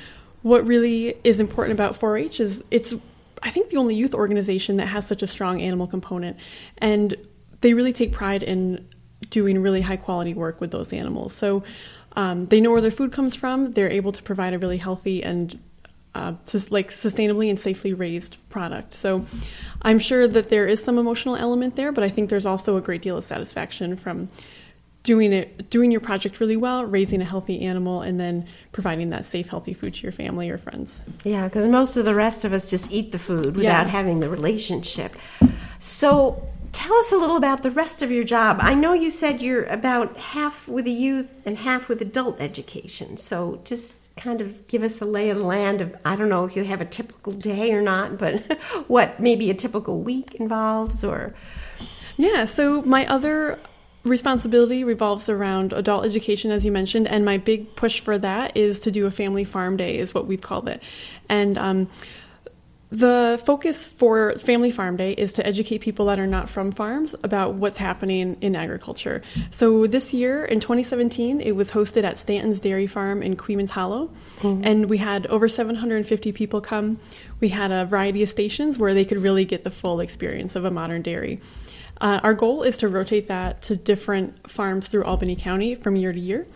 what 0.43 0.67
really 0.67 1.17
is 1.25 1.41
important 1.41 1.73
about 1.73 1.99
4-H 1.99 2.41
is 2.41 2.63
it's 2.71 2.95
I 3.43 3.51
think 3.51 3.71
the 3.71 3.77
only 3.77 3.97
youth 3.97 4.15
organization 4.15 4.77
that 4.77 4.87
has 4.87 5.07
such 5.07 5.23
a 5.23 5.27
strong 5.27 5.61
animal 5.61 5.89
component, 5.89 6.37
and 6.79 7.17
they 7.61 7.75
really 7.75 7.93
take 7.93 8.13
pride 8.13 8.43
in 8.43 8.87
doing 9.31 9.59
really 9.61 9.81
high 9.81 9.97
quality 9.97 10.35
work 10.35 10.61
with 10.61 10.71
those 10.71 10.93
animals. 10.93 11.35
So 11.35 11.65
um, 12.15 12.47
they 12.47 12.61
know 12.61 12.71
where 12.71 12.81
their 12.81 12.91
food 12.91 13.13
comes 13.13 13.35
from. 13.35 13.73
They're 13.73 13.91
able 13.91 14.13
to 14.13 14.23
provide 14.23 14.55
a 14.55 14.59
really 14.59 14.77
healthy 14.77 15.25
and 15.25 15.59
uh, 16.15 16.35
just 16.47 16.71
like 16.71 16.91
sustainably 16.91 17.49
and 17.49 17.59
safely 17.59 17.95
raised 17.95 18.37
product. 18.49 18.95
So 18.95 19.25
I'm 19.81 19.99
sure 19.99 20.29
that 20.29 20.49
there 20.49 20.67
is 20.67 20.83
some 20.83 20.99
emotional 20.99 21.37
element 21.37 21.75
there, 21.77 21.91
but 21.91 22.05
I 22.05 22.11
think 22.11 22.29
there's 22.31 22.47
also 22.47 22.77
a 22.77 22.81
great 22.81 23.03
deal 23.03 23.17
of 23.17 23.25
satisfaction 23.25 23.97
from 23.97 24.29
doing 25.03 25.33
it 25.33 25.69
doing 25.71 25.91
your 25.91 26.01
project 26.01 26.39
really 26.39 26.57
well 26.57 26.85
raising 26.85 27.21
a 27.21 27.25
healthy 27.25 27.63
animal 27.63 28.03
and 28.03 28.21
then 28.21 28.47
providing 28.71 29.11
that 29.11 29.25
safe 29.25 29.49
healthy 29.49 29.75
food 29.75 29.95
to 29.95 30.03
your 30.03 30.13
family 30.13 30.49
or 30.49 30.59
friends. 30.59 31.01
Yeah 31.25 31.45
because 31.45 31.67
most 31.67 31.97
of 31.97 32.05
the 32.05 32.15
rest 32.15 32.45
of 32.45 32.53
us 32.53 32.71
just 32.71 32.91
eat 32.93 33.13
the 33.13 33.19
food 33.19 33.57
without 33.57 33.87
yeah. 33.87 33.91
having 33.91 34.21
the 34.21 34.29
relationship. 34.29 35.17
So 35.81 36.49
tell 36.73 36.95
us 36.97 37.13
a 37.13 37.17
little 37.17 37.37
about 37.37 37.63
the 37.63 37.71
rest 37.71 38.03
of 38.03 38.11
your 38.11 38.25
job. 38.25 38.59
I 38.61 38.75
know 38.75 38.93
you 38.93 39.11
said 39.11 39.41
you're 39.41 39.65
about 39.65 40.17
half 40.17 40.69
with 40.69 40.85
the 40.85 40.93
youth 40.93 41.31
and 41.45 41.59
half 41.59 41.89
with 41.89 42.01
adult 42.01 42.41
education. 42.41 43.17
So 43.19 43.61
just 43.65 43.97
kind 44.17 44.41
of 44.41 44.67
give 44.67 44.83
us 44.83 44.97
the 44.97 45.07
lay 45.07 45.31
of 45.31 45.39
the 45.39 45.45
land 45.45 45.81
of 45.81 45.95
I 46.05 46.17
don't 46.17 46.29
know 46.29 46.45
if 46.45 46.57
you 46.57 46.65
have 46.65 46.81
a 46.81 46.85
typical 46.85 47.33
day 47.33 47.73
or 47.73 47.83
not, 47.83 48.19
but 48.19 48.41
what 48.89 49.21
maybe 49.21 49.51
a 49.51 49.55
typical 49.55 50.01
week 50.01 50.35
involves 50.37 51.05
or 51.05 51.35
Yeah, 52.17 52.45
so 52.45 52.83
my 52.83 53.07
other 53.07 53.59
responsibility 54.05 54.85
revolves 54.85 55.29
around 55.29 55.73
adult 55.73 56.05
education 56.05 56.51
as 56.51 56.65
you 56.65 56.73
mentioned 56.73 57.07
and 57.07 57.25
my 57.25 57.37
big 57.39 57.75
push 57.77 58.01
for 58.01 58.19
that 58.19 58.57
is 58.57 58.81
to 58.81 58.91
do 58.91 59.07
a 59.07 59.11
family 59.11 59.45
farm 59.45 59.77
day 59.77 59.97
is 59.97 60.13
what 60.13 60.27
we've 60.27 60.41
called 60.41 60.69
it 60.69 60.83
and 61.29 61.57
um, 61.57 61.89
the 62.93 63.41
focus 63.47 63.87
for 63.87 64.35
Family 64.35 64.71
Farm 64.71 64.99
Day 64.99 65.13
is 65.13 65.33
to 65.35 65.47
educate 65.47 65.79
people 65.79 66.07
that 66.07 66.21
are 66.21 66.27
not 66.27 66.51
from 66.51 66.71
farms 66.71 67.15
about 67.23 67.55
what's 67.55 67.79
happening 67.79 68.37
in 68.43 68.55
agriculture. 68.55 69.23
So 69.51 69.87
this 69.87 70.13
year, 70.13 70.45
in 70.45 70.61
2017, 70.61 71.41
it 71.41 71.53
was 71.53 71.71
hosted 71.71 72.05
at 72.05 72.19
Stanton's 72.19 72.61
Dairy 72.61 72.87
Farm 72.87 73.23
in 73.23 73.35
Queemans 73.35 73.71
Hollow, 73.71 74.11
mm-hmm. 74.41 74.63
and 74.63 74.91
we 74.91 74.99
had 74.99 75.27
over 75.29 75.49
750 75.49 76.33
people 76.33 76.61
come. 76.61 77.01
We 77.41 77.49
had 77.49 77.73
a 77.73 77.87
variety 77.87 78.23
of 78.25 78.29
stations 78.29 78.79
where 78.79 78.93
they 78.93 79.07
could 79.07 79.19
really 79.23 79.47
get 79.47 79.65
the 79.65 79.71
full 79.71 80.01
experience 80.01 80.55
of 80.55 80.67
a 80.67 80.71
modern 80.71 81.01
dairy. 81.01 81.41
Uh, 82.01 82.21
our 82.23 82.35
goal 82.35 82.63
is 82.63 82.79
to 82.79 82.89
rotate 82.89 83.29
that 83.29 83.63
to 83.63 83.77
different 83.77 84.51
farms 84.51 84.89
through 84.89 85.05
Albany 85.05 85.37
County 85.37 85.75
from 85.75 85.97
year 85.97 86.13
to 86.13 86.21
year. 86.21 86.47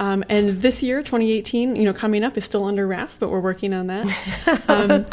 Um, 0.00 0.24
and 0.28 0.62
this 0.62 0.82
year, 0.82 1.02
2018, 1.02 1.76
you 1.76 1.82
know, 1.82 1.92
coming 1.92 2.22
up 2.22 2.36
is 2.38 2.44
still 2.44 2.64
under 2.64 2.86
wraps, 2.86 3.16
but 3.18 3.30
we're 3.30 3.40
working 3.40 3.74
on 3.74 3.88
that. 3.88 4.06
Um, 4.68 5.06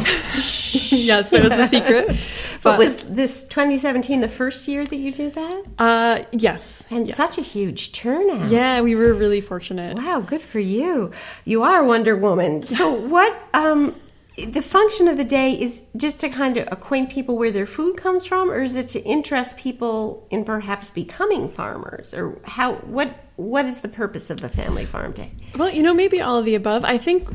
yes, 0.91 1.29
that 1.29 1.43
was 1.43 1.53
a 1.53 1.67
secret. 1.69 2.07
But, 2.07 2.17
but, 2.63 2.79
was 2.79 3.03
this 3.03 3.43
2017 3.43 4.19
the 4.19 4.27
first 4.27 4.67
year 4.67 4.85
that 4.85 4.95
you 4.95 5.11
did 5.11 5.35
that? 5.35 5.63
Uh, 5.79 6.23
yes. 6.31 6.83
And 6.89 7.07
yes. 7.07 7.15
such 7.15 7.37
a 7.37 7.41
huge 7.41 7.93
turnout. 7.93 8.51
Yeah, 8.51 8.81
we 8.81 8.95
were 8.95 9.13
really 9.13 9.39
fortunate. 9.39 9.95
Wow, 9.95 10.19
good 10.19 10.41
for 10.41 10.59
you. 10.59 11.11
You 11.45 11.63
are 11.63 11.83
Wonder 11.83 12.15
Woman. 12.17 12.63
So 12.63 12.91
what? 12.91 13.37
Um, 13.53 13.95
the 14.37 14.61
function 14.61 15.07
of 15.07 15.17
the 15.17 15.23
day 15.23 15.53
is 15.53 15.83
just 15.95 16.19
to 16.19 16.29
kind 16.29 16.57
of 16.57 16.67
acquaint 16.71 17.09
people 17.09 17.37
where 17.37 17.51
their 17.51 17.65
food 17.65 17.95
comes 17.95 18.25
from 18.25 18.51
or 18.51 18.63
is 18.63 18.75
it 18.75 18.89
to 18.89 18.99
interest 19.03 19.55
people 19.55 20.27
in 20.29 20.43
perhaps 20.43 20.89
becoming 20.89 21.49
farmers? 21.49 22.13
Or 22.13 22.37
how 22.43 22.75
what 22.75 23.15
what 23.37 23.65
is 23.65 23.81
the 23.81 23.87
purpose 23.87 24.29
of 24.29 24.41
the 24.41 24.49
family 24.49 24.85
farm 24.85 25.13
day? 25.13 25.31
Well 25.55 25.69
you 25.69 25.81
know 25.81 25.93
maybe 25.93 26.19
all 26.19 26.37
of 26.37 26.45
the 26.45 26.55
above. 26.55 26.83
I 26.83 26.97
think 26.97 27.29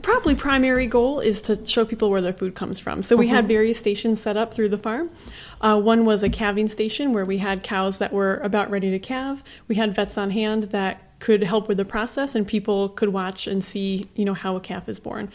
probably 0.00 0.34
primary 0.34 0.86
goal 0.86 1.20
is 1.20 1.42
to 1.42 1.64
show 1.66 1.84
people 1.84 2.10
where 2.10 2.22
their 2.22 2.32
food 2.32 2.54
comes 2.54 2.78
from. 2.78 3.02
So 3.02 3.16
we 3.16 3.26
mm-hmm. 3.26 3.34
had 3.34 3.48
various 3.48 3.78
stations 3.78 4.22
set 4.22 4.38
up 4.38 4.54
through 4.54 4.70
the 4.70 4.78
farm. 4.78 5.10
Uh, 5.60 5.78
one 5.78 6.06
was 6.06 6.22
a 6.22 6.30
calving 6.30 6.68
station 6.68 7.12
where 7.12 7.26
we 7.26 7.36
had 7.36 7.62
cows 7.62 7.98
that 7.98 8.14
were 8.14 8.38
about 8.38 8.70
ready 8.70 8.90
to 8.90 8.98
calve. 8.98 9.42
We 9.68 9.74
had 9.74 9.94
vets 9.94 10.16
on 10.16 10.30
hand 10.30 10.64
that 10.64 11.02
could 11.18 11.42
help 11.42 11.68
with 11.68 11.76
the 11.76 11.84
process 11.84 12.34
and 12.34 12.46
people 12.46 12.88
could 12.88 13.10
watch 13.10 13.46
and 13.46 13.62
see 13.62 14.08
you 14.14 14.24
know 14.24 14.32
how 14.32 14.56
a 14.56 14.60
calf 14.60 14.88
is 14.88 14.98
born 14.98 15.30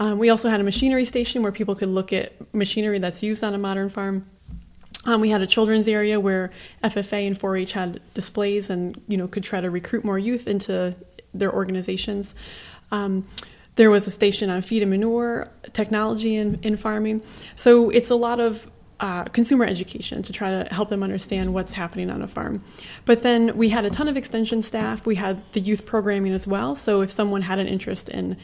um, 0.00 0.18
we 0.18 0.30
also 0.30 0.48
had 0.48 0.60
a 0.60 0.64
machinery 0.64 1.04
station 1.04 1.42
where 1.42 1.52
people 1.52 1.74
could 1.74 1.90
look 1.90 2.12
at 2.12 2.32
machinery 2.54 2.98
that's 2.98 3.22
used 3.22 3.44
on 3.44 3.54
a 3.54 3.58
modern 3.58 3.90
farm. 3.90 4.26
Um, 5.04 5.20
we 5.20 5.28
had 5.28 5.42
a 5.42 5.46
children's 5.46 5.86
area 5.88 6.18
where 6.18 6.50
FFA 6.82 7.26
and 7.26 7.38
4-H 7.38 7.72
had 7.72 8.00
displays 8.14 8.70
and 8.70 9.00
you 9.08 9.16
know 9.18 9.28
could 9.28 9.44
try 9.44 9.60
to 9.60 9.70
recruit 9.70 10.02
more 10.04 10.18
youth 10.18 10.46
into 10.46 10.96
their 11.34 11.52
organizations. 11.52 12.34
Um, 12.90 13.26
there 13.76 13.90
was 13.90 14.06
a 14.06 14.10
station 14.10 14.48
on 14.50 14.62
feed 14.62 14.82
and 14.82 14.90
manure, 14.90 15.48
technology 15.74 16.34
in, 16.34 16.58
in 16.62 16.76
farming. 16.76 17.22
So 17.56 17.90
it's 17.90 18.10
a 18.10 18.16
lot 18.16 18.40
of 18.40 18.68
uh, 19.00 19.24
consumer 19.24 19.64
education 19.64 20.22
to 20.22 20.32
try 20.32 20.50
to 20.50 20.74
help 20.74 20.88
them 20.88 21.02
understand 21.02 21.52
what's 21.52 21.72
happening 21.72 22.10
on 22.10 22.22
a 22.22 22.28
farm. 22.28 22.64
But 23.04 23.22
then 23.22 23.56
we 23.56 23.68
had 23.68 23.84
a 23.84 23.90
ton 23.90 24.08
of 24.08 24.16
extension 24.16 24.62
staff. 24.62 25.06
We 25.06 25.14
had 25.14 25.42
the 25.52 25.60
youth 25.60 25.86
programming 25.86 26.32
as 26.32 26.46
well. 26.46 26.74
So 26.74 27.00
if 27.02 27.10
someone 27.10 27.42
had 27.42 27.58
an 27.58 27.68
interest 27.68 28.08
in 28.08 28.36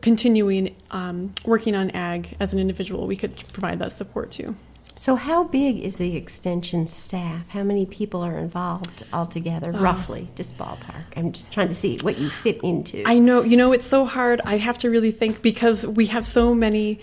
continuing 0.00 0.74
um, 0.90 1.34
working 1.44 1.74
on 1.74 1.90
ag 1.90 2.36
as 2.40 2.52
an 2.52 2.58
individual, 2.58 3.06
we 3.06 3.16
could 3.16 3.36
provide 3.52 3.78
that 3.78 3.92
support 3.92 4.30
too. 4.30 4.56
So, 4.96 5.16
how 5.16 5.44
big 5.44 5.78
is 5.78 5.96
the 5.96 6.16
extension 6.16 6.86
staff? 6.86 7.48
How 7.48 7.64
many 7.64 7.84
people 7.84 8.22
are 8.22 8.38
involved 8.38 9.02
altogether, 9.12 9.74
uh, 9.74 9.80
roughly, 9.80 10.28
just 10.36 10.56
ballpark? 10.56 11.04
I'm 11.16 11.32
just 11.32 11.52
trying 11.52 11.68
to 11.68 11.74
see 11.74 11.98
what 12.02 12.16
you 12.16 12.30
fit 12.30 12.60
into. 12.62 13.02
I 13.04 13.18
know, 13.18 13.42
you 13.42 13.56
know, 13.56 13.72
it's 13.72 13.86
so 13.86 14.04
hard. 14.04 14.40
I 14.44 14.56
have 14.56 14.78
to 14.78 14.90
really 14.90 15.10
think 15.10 15.42
because 15.42 15.84
we 15.84 16.06
have 16.06 16.24
so 16.24 16.54
many 16.54 17.00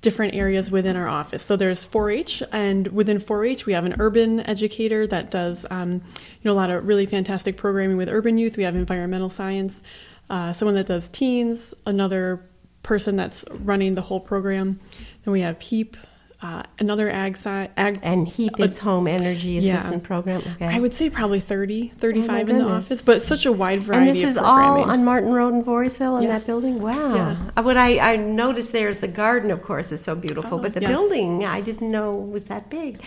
different 0.00 0.34
areas 0.34 0.70
within 0.70 0.96
our 0.96 1.08
office. 1.08 1.42
So 1.42 1.56
there's 1.56 1.86
4-H, 1.86 2.42
and 2.52 2.88
within 2.88 3.18
4-H, 3.18 3.66
we 3.66 3.72
have 3.72 3.84
an 3.84 3.96
urban 3.98 4.40
educator 4.40 5.06
that 5.06 5.30
does, 5.30 5.66
um, 5.70 5.92
you 5.92 6.00
know, 6.44 6.52
a 6.52 6.54
lot 6.54 6.70
of 6.70 6.86
really 6.86 7.06
fantastic 7.06 7.56
programming 7.56 7.96
with 7.96 8.10
urban 8.10 8.36
youth. 8.36 8.56
We 8.56 8.64
have 8.64 8.76
environmental 8.76 9.30
science 9.30 9.82
uh, 10.30 10.52
someone 10.52 10.74
that 10.74 10.86
does 10.86 11.08
teens, 11.08 11.74
another 11.86 12.44
person 12.82 13.16
that's 13.16 13.44
running 13.50 13.94
the 13.94 14.02
whole 14.02 14.20
program. 14.20 14.80
Then 15.24 15.32
we 15.32 15.40
have 15.40 15.60
HEAP, 15.60 15.96
uh, 16.44 16.62
another 16.78 17.10
ag 17.10 17.38
side. 17.38 17.70
Ag, 17.74 17.98
and 18.02 18.28
HEAP 18.28 18.60
uh, 18.60 18.68
Home 18.82 19.08
Energy 19.08 19.56
Assistant 19.56 20.02
yeah. 20.02 20.06
Program. 20.06 20.42
Okay. 20.42 20.66
I 20.66 20.78
would 20.78 20.92
say 20.92 21.08
probably 21.08 21.40
30, 21.40 21.88
35 21.88 22.28
oh 22.28 22.52
in 22.52 22.58
the 22.58 22.64
office, 22.66 23.02
but 23.02 23.22
such 23.22 23.46
a 23.46 23.52
wide 23.52 23.82
variety. 23.82 24.08
And 24.08 24.16
this 24.16 24.22
is 24.22 24.36
all 24.36 24.82
on 24.82 25.06
Martin 25.06 25.32
Road 25.32 25.54
in 25.54 25.64
Voorheesville 25.64 26.18
in 26.18 26.24
yes. 26.24 26.40
that 26.42 26.46
building. 26.46 26.82
Wow. 26.82 27.14
Yeah. 27.14 27.50
Uh, 27.56 27.62
what 27.62 27.78
I, 27.78 28.12
I 28.12 28.16
noticed 28.16 28.72
there 28.72 28.90
is 28.90 28.98
the 28.98 29.08
garden, 29.08 29.50
of 29.50 29.62
course, 29.62 29.90
is 29.90 30.02
so 30.02 30.14
beautiful, 30.14 30.58
oh, 30.58 30.62
but 30.62 30.74
the 30.74 30.82
yes. 30.82 30.90
building 30.90 31.46
I 31.46 31.62
didn't 31.62 31.90
know 31.90 32.14
was 32.14 32.44
that 32.46 32.68
big, 32.68 33.00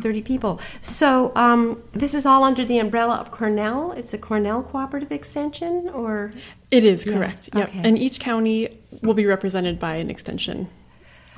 thirty 0.00 0.22
people. 0.22 0.58
So 0.80 1.32
um, 1.36 1.82
this 1.92 2.14
is 2.14 2.24
all 2.24 2.42
under 2.42 2.64
the 2.64 2.78
umbrella 2.78 3.16
of 3.16 3.30
Cornell. 3.30 3.92
It's 3.92 4.14
a 4.14 4.18
Cornell 4.18 4.62
cooperative 4.62 5.12
extension, 5.12 5.90
or 5.90 6.32
it 6.70 6.84
is 6.84 7.04
correct. 7.04 7.50
Yeah. 7.52 7.60
Yep. 7.60 7.68
Okay. 7.68 7.80
And 7.84 7.98
each 7.98 8.18
county 8.18 8.78
will 9.02 9.14
be 9.14 9.26
represented 9.26 9.78
by 9.78 9.96
an 9.96 10.08
extension 10.08 10.70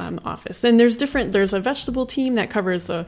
um, 0.01 0.21
office. 0.25 0.65
And 0.65 0.81
there's 0.81 0.97
different. 0.97 1.33
There's 1.33 1.53
a 1.53 1.61
vegetable 1.61 2.07
team 2.07 2.35
that 2.35 2.51
covers 2.51 2.91
a. 2.91 3.07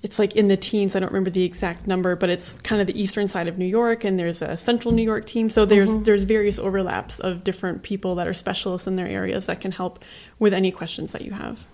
It's 0.00 0.18
like 0.18 0.36
in 0.36 0.46
the 0.46 0.56
teens. 0.56 0.94
I 0.94 1.00
don't 1.00 1.10
remember 1.10 1.30
the 1.30 1.44
exact 1.44 1.88
number, 1.88 2.14
but 2.14 2.30
it's 2.30 2.54
kind 2.60 2.80
of 2.80 2.86
the 2.86 3.00
eastern 3.00 3.26
side 3.26 3.48
of 3.48 3.58
New 3.58 3.66
York, 3.66 4.04
and 4.04 4.16
there's 4.16 4.42
a 4.42 4.56
central 4.56 4.94
New 4.94 5.02
York 5.02 5.26
team. 5.26 5.50
So 5.50 5.64
there's 5.64 5.90
mm-hmm. 5.90 6.04
there's 6.04 6.22
various 6.22 6.58
overlaps 6.58 7.18
of 7.18 7.42
different 7.42 7.82
people 7.82 8.14
that 8.14 8.28
are 8.28 8.34
specialists 8.34 8.86
in 8.86 8.96
their 8.96 9.08
areas 9.08 9.46
that 9.46 9.60
can 9.60 9.72
help 9.72 10.04
with 10.38 10.54
any 10.54 10.70
questions 10.70 11.12
that 11.12 11.22
you 11.22 11.32
have. 11.32 11.66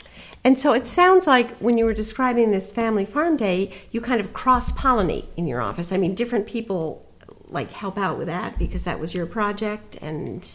And 0.42 0.58
so 0.58 0.72
it 0.72 0.86
sounds 0.86 1.26
like 1.26 1.56
when 1.58 1.78
you 1.78 1.84
were 1.84 1.94
describing 1.94 2.50
this 2.50 2.72
family 2.72 3.04
farm 3.04 3.36
day, 3.36 3.70
you 3.92 4.00
kind 4.00 4.20
of 4.20 4.32
cross 4.32 4.72
pollinate 4.72 5.26
in 5.36 5.46
your 5.46 5.60
office. 5.60 5.92
I 5.92 5.96
mean, 5.96 6.14
different 6.14 6.46
people 6.46 7.06
like 7.48 7.70
help 7.72 7.98
out 7.98 8.18
with 8.18 8.26
that 8.26 8.58
because 8.58 8.84
that 8.84 8.98
was 8.98 9.14
your 9.14 9.26
project 9.26 9.96
and 10.02 10.46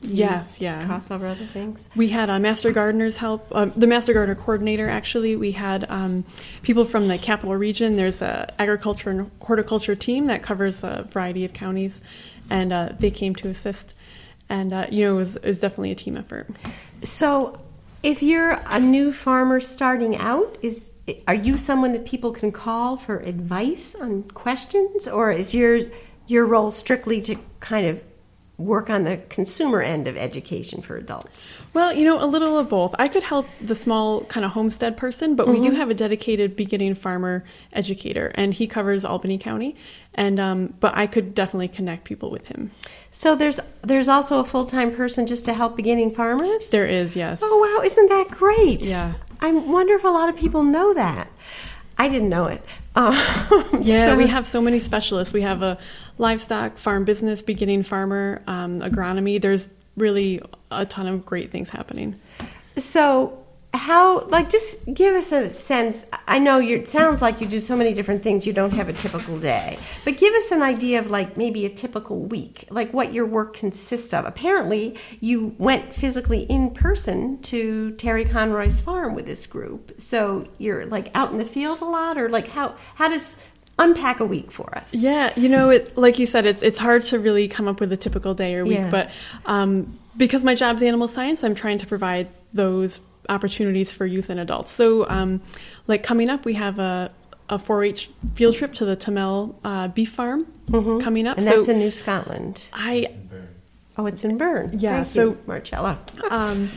Yes, 0.00 0.60
yeah. 0.60 0.86
Crossover 0.86 1.30
other 1.30 1.46
things. 1.46 1.88
We 1.96 2.08
had 2.08 2.30
a 2.30 2.38
master 2.38 2.70
gardeners 2.70 3.16
help. 3.16 3.48
Uh, 3.50 3.66
the 3.76 3.86
master 3.86 4.12
gardener 4.12 4.36
coordinator, 4.36 4.88
actually, 4.88 5.34
we 5.36 5.52
had 5.52 5.86
um, 5.90 6.24
people 6.62 6.84
from 6.84 7.08
the 7.08 7.18
capital 7.18 7.54
region. 7.56 7.96
There's 7.96 8.22
a 8.22 8.52
agriculture 8.60 9.10
and 9.10 9.30
horticulture 9.40 9.96
team 9.96 10.26
that 10.26 10.42
covers 10.42 10.84
a 10.84 11.06
variety 11.10 11.44
of 11.44 11.52
counties, 11.52 12.00
and 12.48 12.72
uh, 12.72 12.92
they 12.98 13.10
came 13.10 13.34
to 13.36 13.48
assist. 13.48 13.94
And 14.48 14.72
uh, 14.72 14.86
you 14.90 15.04
know, 15.04 15.14
it 15.14 15.16
was, 15.16 15.36
it 15.36 15.44
was 15.44 15.60
definitely 15.60 15.90
a 15.90 15.96
team 15.96 16.16
effort. 16.16 16.48
So, 17.02 17.60
if 18.02 18.22
you're 18.22 18.60
a 18.66 18.78
new 18.78 19.12
farmer 19.12 19.60
starting 19.60 20.16
out, 20.16 20.56
is 20.62 20.90
are 21.26 21.34
you 21.34 21.58
someone 21.58 21.92
that 21.92 22.04
people 22.04 22.32
can 22.32 22.52
call 22.52 22.96
for 22.96 23.18
advice 23.18 23.94
on 23.94 24.24
questions, 24.24 25.08
or 25.08 25.32
is 25.32 25.54
your 25.54 25.80
your 26.26 26.46
role 26.46 26.70
strictly 26.70 27.20
to 27.22 27.36
kind 27.60 27.86
of 27.86 28.02
work 28.58 28.90
on 28.90 29.04
the 29.04 29.16
consumer 29.28 29.80
end 29.80 30.08
of 30.08 30.16
education 30.16 30.82
for 30.82 30.96
adults? 30.96 31.54
Well, 31.72 31.94
you 31.94 32.04
know, 32.04 32.18
a 32.18 32.26
little 32.26 32.58
of 32.58 32.68
both. 32.68 32.94
I 32.98 33.06
could 33.06 33.22
help 33.22 33.46
the 33.60 33.76
small 33.76 34.24
kind 34.24 34.44
of 34.44 34.50
homestead 34.50 34.96
person, 34.96 35.36
but 35.36 35.46
mm-hmm. 35.46 35.54
we 35.54 35.60
do 35.60 35.68
mm-hmm. 35.68 35.78
have 35.78 35.90
a 35.90 35.94
dedicated 35.94 36.56
beginning 36.56 36.96
farmer 36.96 37.44
educator, 37.72 38.32
and 38.34 38.52
he 38.52 38.66
covers 38.66 39.04
Albany 39.04 39.38
County. 39.38 39.76
And 40.14 40.40
um, 40.40 40.74
but 40.80 40.96
I 40.96 41.06
could 41.06 41.34
definitely 41.34 41.68
connect 41.68 42.04
people 42.04 42.30
with 42.30 42.48
him. 42.48 42.72
So 43.12 43.36
there's 43.36 43.60
there's 43.82 44.08
also 44.08 44.40
a 44.40 44.44
full 44.44 44.66
time 44.66 44.94
person 44.94 45.26
just 45.26 45.44
to 45.44 45.54
help 45.54 45.76
beginning 45.76 46.14
farmers. 46.14 46.70
There 46.70 46.86
is, 46.86 47.14
yes. 47.14 47.40
Oh 47.42 47.58
wow, 47.58 47.84
isn't 47.84 48.08
that 48.08 48.30
great? 48.30 48.84
Yeah. 48.84 49.14
I 49.40 49.52
wonder 49.52 49.94
if 49.94 50.02
a 50.02 50.08
lot 50.08 50.28
of 50.28 50.36
people 50.36 50.64
know 50.64 50.94
that. 50.94 51.30
I 51.96 52.08
didn't 52.08 52.28
know 52.28 52.46
it. 52.46 52.64
Um, 52.98 53.14
yeah, 53.80 54.10
so. 54.10 54.16
we 54.16 54.26
have 54.26 54.44
so 54.44 54.60
many 54.60 54.80
specialists. 54.80 55.32
We 55.32 55.42
have 55.42 55.62
a 55.62 55.78
livestock, 56.18 56.78
farm 56.78 57.04
business, 57.04 57.42
beginning 57.42 57.84
farmer, 57.84 58.42
um, 58.48 58.80
agronomy. 58.80 59.40
There's 59.40 59.68
really 59.96 60.42
a 60.72 60.84
ton 60.84 61.06
of 61.06 61.24
great 61.24 61.52
things 61.52 61.70
happening. 61.70 62.18
So, 62.76 63.38
how 63.78 64.26
like 64.26 64.50
just 64.50 64.78
give 64.92 65.14
us 65.14 65.30
a 65.32 65.48
sense 65.50 66.04
i 66.26 66.38
know 66.38 66.58
you 66.58 66.76
it 66.76 66.88
sounds 66.88 67.22
like 67.22 67.40
you 67.40 67.46
do 67.46 67.60
so 67.60 67.76
many 67.76 67.94
different 67.94 68.22
things 68.22 68.46
you 68.46 68.52
don't 68.52 68.72
have 68.72 68.88
a 68.88 68.92
typical 68.92 69.38
day 69.38 69.78
but 70.04 70.16
give 70.18 70.34
us 70.34 70.50
an 70.50 70.62
idea 70.62 70.98
of 70.98 71.10
like 71.10 71.36
maybe 71.36 71.64
a 71.64 71.68
typical 71.68 72.18
week 72.20 72.64
like 72.70 72.92
what 72.92 73.12
your 73.12 73.24
work 73.26 73.54
consists 73.54 74.12
of 74.12 74.24
apparently 74.26 74.96
you 75.20 75.54
went 75.58 75.94
physically 75.94 76.42
in 76.42 76.70
person 76.70 77.40
to 77.42 77.92
terry 77.92 78.24
conroy's 78.24 78.80
farm 78.80 79.14
with 79.14 79.26
this 79.26 79.46
group 79.46 79.92
so 79.98 80.44
you're 80.58 80.84
like 80.86 81.10
out 81.14 81.30
in 81.30 81.38
the 81.38 81.46
field 81.46 81.80
a 81.80 81.84
lot 81.84 82.18
or 82.18 82.28
like 82.28 82.48
how 82.48 82.74
how 82.96 83.08
does 83.08 83.36
unpack 83.80 84.18
a 84.18 84.24
week 84.24 84.50
for 84.50 84.76
us. 84.76 84.92
Yeah, 84.92 85.32
you 85.36 85.48
know, 85.48 85.70
it, 85.70 85.96
like 85.96 86.18
you 86.18 86.26
said, 86.26 86.46
it's 86.46 86.62
it's 86.62 86.80
hard 86.80 87.04
to 87.04 87.18
really 87.20 87.46
come 87.46 87.68
up 87.68 87.78
with 87.78 87.92
a 87.92 87.96
typical 87.96 88.34
day 88.34 88.56
or 88.56 88.64
week, 88.64 88.78
Yeah. 88.78 88.90
but 88.90 89.10
um, 89.46 89.96
because 90.16 90.42
my 90.42 90.56
job's 90.56 90.82
animal 90.82 91.06
science, 91.06 91.44
I'm 91.44 91.54
trying 91.54 91.78
to 91.78 91.86
provide 91.86 92.26
those 92.52 93.00
opportunities 93.28 93.92
for 93.92 94.06
youth 94.06 94.30
and 94.30 94.40
adults. 94.40 94.72
So, 94.72 95.08
um, 95.08 95.40
like 95.86 96.02
coming 96.02 96.30
up, 96.30 96.44
we 96.44 96.54
have 96.54 96.78
a 96.78 97.10
a 97.50 97.58
4-H 97.58 98.10
field 98.34 98.54
trip 98.56 98.74
to 98.74 98.84
the 98.84 98.94
Tamel 98.94 99.54
uh, 99.64 99.88
beef 99.88 100.10
farm 100.12 100.46
coming 100.70 101.26
up. 101.26 101.38
And 101.38 101.46
so 101.46 101.56
that's 101.56 101.68
in 101.68 101.78
New 101.78 101.90
Scotland. 101.90 102.68
I 102.74 103.06
Oh, 103.96 104.06
it's 104.06 104.22
in 104.22 104.36
Berne. 104.38 104.78
Yeah, 104.78 105.02
Thank 105.02 105.06
so- 105.14 105.24
you, 105.30 105.38
Marcella. 105.46 105.98
Um, 106.30 106.70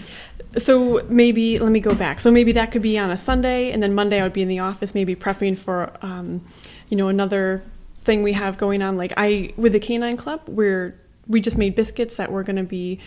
so 0.57 1.05
maybe 1.09 1.59
let 1.59 1.71
me 1.71 1.79
go 1.79 1.93
back. 1.93 2.19
So 2.19 2.31
maybe 2.31 2.53
that 2.53 2.71
could 2.71 2.81
be 2.81 2.97
on 2.97 3.11
a 3.11 3.17
Sunday, 3.17 3.71
and 3.71 3.81
then 3.83 3.93
Monday 3.93 4.19
I 4.19 4.23
would 4.23 4.33
be 4.33 4.41
in 4.41 4.47
the 4.47 4.59
office, 4.59 4.95
maybe 4.95 5.15
prepping 5.15 5.57
for, 5.57 5.93
um, 6.01 6.41
you 6.89 6.97
know, 6.97 7.07
another 7.09 7.63
thing 8.01 8.23
we 8.23 8.33
have 8.33 8.57
going 8.57 8.81
on. 8.81 8.97
Like 8.97 9.13
I 9.17 9.53
with 9.57 9.73
the 9.73 9.79
Canine 9.79 10.17
Club, 10.17 10.41
we're 10.47 10.99
we 11.27 11.39
just 11.41 11.57
made 11.57 11.75
biscuits 11.75 12.15
that 12.17 12.31
we're 12.31 12.43
going 12.43 12.55
to 12.57 12.63
be 12.63 12.99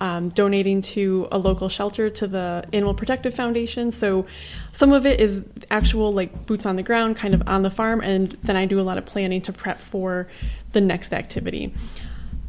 um, 0.00 0.28
donating 0.28 0.82
to 0.82 1.28
a 1.32 1.38
local 1.38 1.68
shelter 1.68 2.10
to 2.10 2.26
the 2.26 2.64
Animal 2.72 2.94
Protective 2.94 3.34
Foundation. 3.34 3.92
So 3.92 4.26
some 4.72 4.92
of 4.92 5.06
it 5.06 5.20
is 5.20 5.44
actual 5.70 6.12
like 6.12 6.46
boots 6.46 6.66
on 6.66 6.76
the 6.76 6.82
ground, 6.82 7.16
kind 7.16 7.34
of 7.34 7.42
on 7.46 7.62
the 7.62 7.70
farm, 7.70 8.00
and 8.00 8.32
then 8.42 8.56
I 8.56 8.66
do 8.66 8.80
a 8.80 8.82
lot 8.82 8.98
of 8.98 9.06
planning 9.06 9.40
to 9.42 9.52
prep 9.52 9.78
for 9.78 10.28
the 10.72 10.80
next 10.80 11.12
activity. 11.12 11.72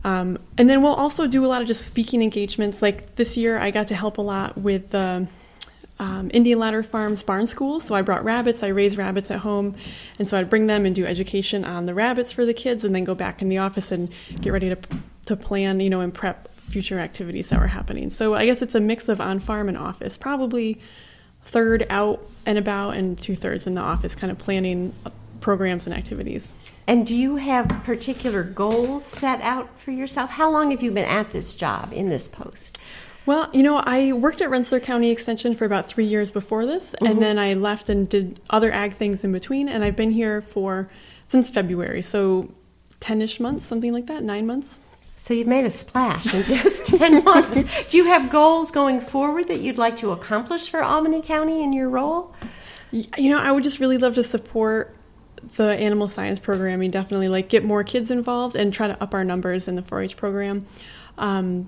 Um, 0.04 0.40
and 0.58 0.70
then 0.70 0.84
we'll 0.84 0.94
also 0.94 1.28
do 1.28 1.46
a 1.46 1.48
lot 1.48 1.62
of 1.62 1.68
just 1.68 1.86
speaking 1.86 2.22
engagements. 2.22 2.82
Like 2.82 3.16
this 3.16 3.38
year, 3.38 3.58
I 3.58 3.72
got 3.72 3.88
to 3.88 3.96
help 3.96 4.18
a 4.18 4.22
lot 4.22 4.58
with 4.58 4.90
the 4.90 5.28
um, 6.00 6.30
Indian 6.34 6.60
Ladder 6.60 6.84
Farms 6.84 7.24
barn 7.24 7.48
school. 7.48 7.80
So 7.80 7.96
I 7.96 8.02
brought 8.02 8.24
rabbits. 8.24 8.62
I 8.64 8.68
raise 8.68 8.98
rabbits 8.98 9.32
at 9.32 9.40
home, 9.40 9.76
and 10.20 10.30
so 10.30 10.38
I'd 10.38 10.50
bring 10.50 10.68
them 10.68 10.86
and 10.86 10.96
do 10.96 11.06
education 11.06 11.66
on 11.66 11.86
the 11.86 11.94
rabbits 11.94 12.32
for 12.32 12.46
the 12.46 12.54
kids, 12.54 12.84
and 12.84 12.94
then 12.94 13.04
go 13.04 13.16
back 13.16 13.42
in 13.42 13.50
the 13.50 13.58
office 13.58 13.92
and 13.92 14.10
get 14.42 14.52
ready 14.52 14.70
to 14.70 14.78
to 15.26 15.36
plan, 15.36 15.80
you 15.80 15.90
know, 15.90 16.00
and 16.00 16.14
prep 16.14 16.48
future 16.68 17.00
activities 17.00 17.50
that 17.50 17.60
were 17.60 17.68
happening. 17.68 18.10
So 18.10 18.36
I 18.36 18.46
guess 18.46 18.62
it's 18.62 18.76
a 18.76 18.80
mix 18.80 19.10
of 19.10 19.22
on 19.22 19.40
farm 19.40 19.70
and 19.70 19.78
office. 19.78 20.18
Probably 20.18 20.80
third 21.44 21.86
out 21.90 22.28
and 22.46 22.58
about, 22.58 22.96
and 22.96 23.20
two 23.20 23.36
thirds 23.36 23.68
in 23.68 23.76
the 23.76 23.82
office, 23.82 24.16
kind 24.16 24.32
of 24.32 24.38
planning 24.38 24.94
programs 25.40 25.88
and 25.88 25.96
activities. 25.96 26.52
And 26.88 27.06
do 27.06 27.16
you 27.16 27.36
have 27.36 27.68
particular 27.84 28.44
goals 28.44 29.06
set 29.06 29.42
out 29.42 29.78
for 29.80 29.92
yourself? 29.92 30.30
How 30.32 30.50
long 30.52 30.72
have 30.72 30.82
you 30.82 30.92
been 30.92 31.06
at 31.06 31.32
this 31.32 31.56
job 31.56 31.92
in 31.94 32.10
this 32.10 32.28
post? 32.28 32.80
Well, 33.26 33.50
you 33.52 33.62
know, 33.62 33.76
I 33.78 34.14
worked 34.14 34.40
at 34.40 34.50
Rensselaer 34.50 34.80
County 34.80 35.12
Extension 35.12 35.54
for 35.54 35.66
about 35.66 35.90
three 35.90 36.06
years 36.06 36.32
before 36.32 36.66
this, 36.66 36.94
and 36.94 37.10
mm-hmm. 37.10 37.20
then 37.20 37.38
I 37.38 37.56
left 37.56 37.90
and 37.90 38.08
did 38.08 38.40
other 38.50 38.72
ag 38.72 38.96
things 38.96 39.26
in 39.26 39.34
between, 39.34 39.68
and 39.68 39.84
I've 39.84 39.98
been 39.98 40.12
here 40.12 40.42
for 40.42 40.90
since 41.28 41.50
February, 41.50 42.02
so 42.02 42.50
10 43.02 43.22
ish 43.22 43.42
months, 43.42 43.66
something 43.66 43.92
like 43.92 44.08
that, 44.08 44.24
nine 44.24 44.48
months. 44.48 44.80
So 45.20 45.34
you've 45.34 45.48
made 45.48 45.66
a 45.66 45.70
splash 45.72 46.32
in 46.32 46.44
just 46.44 46.86
10 46.98 47.24
months. 47.24 47.88
Do 47.88 47.98
you 47.98 48.06
have 48.06 48.30
goals 48.30 48.70
going 48.70 49.02
forward 49.02 49.48
that 49.48 49.62
you'd 49.62 49.78
like 49.78 49.98
to 49.98 50.12
accomplish 50.12 50.70
for 50.70 50.84
Albany 50.84 51.24
County 51.24 51.64
in 51.64 51.74
your 51.74 51.90
role? 51.90 52.36
You 52.92 53.32
know, 53.32 53.40
I 53.40 53.52
would 53.52 53.64
just 53.64 53.80
really 53.80 53.98
love 53.98 54.14
to 54.16 54.24
support 54.24 54.96
the 55.56 55.70
animal 55.70 56.08
science 56.08 56.40
programming, 56.40 56.92
definitely, 56.92 57.30
like 57.30 57.50
get 57.50 57.66
more 57.66 57.84
kids 57.84 58.12
involved 58.12 58.56
and 58.56 58.72
try 58.72 58.88
to 58.88 59.02
up 59.02 59.16
our 59.16 59.24
numbers 59.24 59.68
in 59.68 59.76
the 59.76 59.82
4 59.82 60.04
H 60.04 60.18
program. 60.18 60.68
Um, 61.18 61.68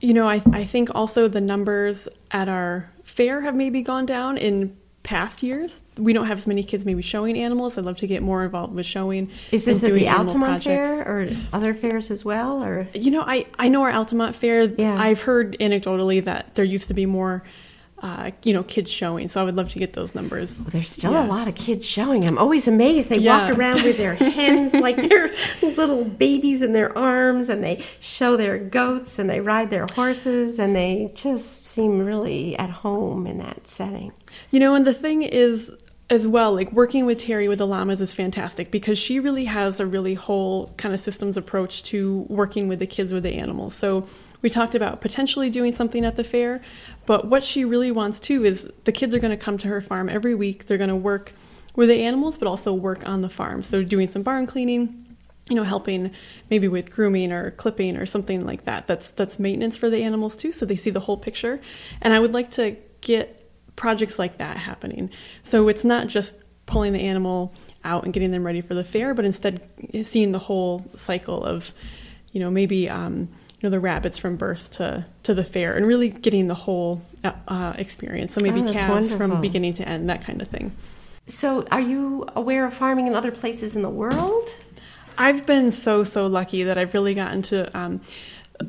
you 0.00 0.12
know, 0.12 0.28
I, 0.28 0.42
I 0.52 0.64
think 0.64 0.90
also 0.94 1.26
the 1.26 1.40
numbers 1.40 2.06
at 2.30 2.50
our 2.50 2.92
fair 3.02 3.40
have 3.40 3.54
maybe 3.54 3.80
gone 3.80 4.04
down 4.04 4.36
in 4.36 4.76
past 5.02 5.42
years. 5.42 5.82
We 5.96 6.12
don't 6.12 6.26
have 6.26 6.38
as 6.38 6.46
many 6.46 6.62
kids 6.62 6.84
maybe 6.84 7.02
showing 7.02 7.38
animals. 7.38 7.78
I'd 7.78 7.84
love 7.84 7.96
to 7.98 8.06
get 8.06 8.22
more 8.22 8.44
involved 8.44 8.74
with 8.74 8.86
showing. 8.86 9.30
Is 9.50 9.64
this 9.64 9.82
at 9.82 9.92
the 9.92 10.08
Altamont. 10.08 10.62
Fair 10.62 11.00
or 11.00 11.28
other 11.52 11.74
fairs 11.74 12.10
as 12.10 12.24
well? 12.24 12.62
Or 12.62 12.86
You 12.94 13.10
know, 13.10 13.22
I, 13.26 13.46
I 13.58 13.68
know 13.68 13.82
our 13.82 13.92
Altamont 13.92 14.36
Fair. 14.36 14.64
Yeah. 14.64 15.00
I've 15.00 15.22
heard 15.22 15.56
anecdotally 15.58 16.24
that 16.24 16.54
there 16.54 16.64
used 16.64 16.88
to 16.88 16.94
be 16.94 17.06
more, 17.06 17.42
uh, 18.02 18.30
you 18.42 18.52
know, 18.52 18.62
kids 18.62 18.90
showing. 18.90 19.28
So 19.28 19.40
I 19.40 19.44
would 19.44 19.56
love 19.56 19.70
to 19.72 19.78
get 19.78 19.92
those 19.92 20.14
numbers. 20.14 20.56
there's 20.56 20.88
still 20.88 21.12
Yeah. 21.12 21.26
a 21.26 21.28
lot 21.28 21.48
of 21.48 21.54
kids 21.54 21.86
showing. 21.86 22.24
I'm 22.24 22.38
always 22.38 22.66
amazed. 22.66 23.08
They 23.10 23.18
Yeah. 23.18 23.48
walk 23.48 23.58
around 23.58 23.82
with 23.82 23.98
their 23.98 24.14
hens 24.40 24.72
like 24.74 24.96
they're 24.96 25.30
little 25.62 26.04
babies 26.04 26.62
in 26.62 26.72
their 26.72 26.96
arms, 26.96 27.48
and 27.48 27.62
they 27.62 27.84
show 28.00 28.36
their 28.36 28.58
goats 28.58 29.18
and 29.18 29.28
they 29.28 29.40
ride 29.40 29.70
their 29.70 29.86
horses, 29.94 30.58
and 30.58 30.74
they 30.74 31.12
just 31.14 31.66
seem 31.66 31.98
really 32.04 32.56
at 32.56 32.70
home 32.70 33.26
in 33.26 33.38
that 33.38 33.66
setting. 33.68 34.12
You 34.50 34.60
know, 34.60 34.74
and 34.74 34.86
the 34.86 34.94
thing 34.94 35.22
is, 35.22 35.70
as 36.08 36.26
well, 36.26 36.52
like 36.52 36.72
working 36.72 37.06
with 37.06 37.18
Terry 37.18 37.46
with 37.46 37.58
the 37.58 37.66
llamas 37.68 38.00
is 38.00 38.12
fantastic 38.12 38.72
because 38.72 38.98
she 38.98 39.20
really 39.20 39.44
has 39.44 39.78
a 39.78 39.86
really 39.86 40.14
whole 40.14 40.72
kind 40.76 40.92
of 40.92 40.98
systems 40.98 41.36
approach 41.36 41.84
to 41.84 42.26
working 42.28 42.66
with 42.66 42.80
the 42.80 42.86
kids 42.86 43.12
with 43.12 43.22
the 43.22 43.34
animals. 43.34 43.76
So 43.76 44.08
we 44.42 44.50
talked 44.50 44.74
about 44.74 45.00
potentially 45.02 45.50
doing 45.50 45.72
something 45.72 46.04
at 46.04 46.16
the 46.16 46.24
fair, 46.24 46.62
but 47.10 47.24
what 47.24 47.42
she 47.42 47.64
really 47.64 47.90
wants 47.90 48.20
too 48.20 48.44
is 48.44 48.70
the 48.84 48.92
kids 48.92 49.16
are 49.16 49.18
going 49.18 49.36
to 49.36 49.44
come 49.44 49.58
to 49.58 49.66
her 49.66 49.80
farm 49.80 50.08
every 50.08 50.32
week. 50.32 50.66
They're 50.66 50.78
going 50.78 50.90
to 50.90 50.94
work 50.94 51.32
with 51.74 51.88
the 51.88 52.04
animals, 52.04 52.38
but 52.38 52.46
also 52.46 52.72
work 52.72 53.04
on 53.04 53.20
the 53.20 53.28
farm. 53.28 53.64
So 53.64 53.82
doing 53.82 54.06
some 54.06 54.22
barn 54.22 54.46
cleaning, 54.46 55.16
you 55.48 55.56
know, 55.56 55.64
helping 55.64 56.12
maybe 56.50 56.68
with 56.68 56.92
grooming 56.92 57.32
or 57.32 57.50
clipping 57.50 57.96
or 57.96 58.06
something 58.06 58.46
like 58.46 58.62
that. 58.66 58.86
That's 58.86 59.10
that's 59.10 59.40
maintenance 59.40 59.76
for 59.76 59.90
the 59.90 60.04
animals 60.04 60.36
too, 60.36 60.52
so 60.52 60.64
they 60.64 60.76
see 60.76 60.90
the 60.90 61.00
whole 61.00 61.16
picture. 61.16 61.60
And 62.00 62.14
I 62.14 62.20
would 62.20 62.32
like 62.32 62.52
to 62.52 62.76
get 63.00 63.50
projects 63.74 64.20
like 64.20 64.38
that 64.38 64.56
happening. 64.56 65.10
So 65.42 65.66
it's 65.66 65.84
not 65.84 66.06
just 66.06 66.36
pulling 66.66 66.92
the 66.92 67.00
animal 67.00 67.52
out 67.82 68.04
and 68.04 68.12
getting 68.12 68.30
them 68.30 68.46
ready 68.46 68.60
for 68.60 68.74
the 68.74 68.84
fair, 68.84 69.14
but 69.14 69.24
instead 69.24 69.60
seeing 70.04 70.30
the 70.30 70.38
whole 70.38 70.86
cycle 70.94 71.44
of, 71.44 71.74
you 72.30 72.38
know, 72.38 72.52
maybe 72.52 72.88
um, 72.88 73.28
you 73.60 73.68
know 73.68 73.70
the 73.70 73.80
rabbits 73.80 74.18
from 74.18 74.36
birth 74.36 74.70
to 74.72 75.04
to 75.24 75.34
the 75.34 75.44
fair, 75.44 75.76
and 75.76 75.86
really 75.86 76.08
getting 76.08 76.48
the 76.48 76.54
whole 76.54 77.02
uh, 77.22 77.32
uh, 77.46 77.74
experience. 77.76 78.32
So 78.32 78.40
maybe 78.40 78.60
Oh, 78.62 78.72
calves 78.72 79.12
from 79.12 79.40
beginning 79.40 79.74
to 79.74 79.88
end, 79.88 80.08
that 80.08 80.24
kind 80.24 80.40
of 80.40 80.48
thing. 80.48 80.72
So, 81.26 81.66
are 81.70 81.80
you 81.80 82.26
aware 82.34 82.64
of 82.64 82.74
farming 82.74 83.06
in 83.06 83.14
other 83.14 83.30
places 83.30 83.76
in 83.76 83.82
the 83.82 83.90
world? 83.90 84.54
I've 85.18 85.44
been 85.44 85.70
so 85.70 86.02
so 86.04 86.26
lucky 86.26 86.64
that 86.64 86.78
I've 86.78 86.94
really 86.94 87.14
gotten 87.14 87.42
to 87.42 87.78
um, 87.78 88.00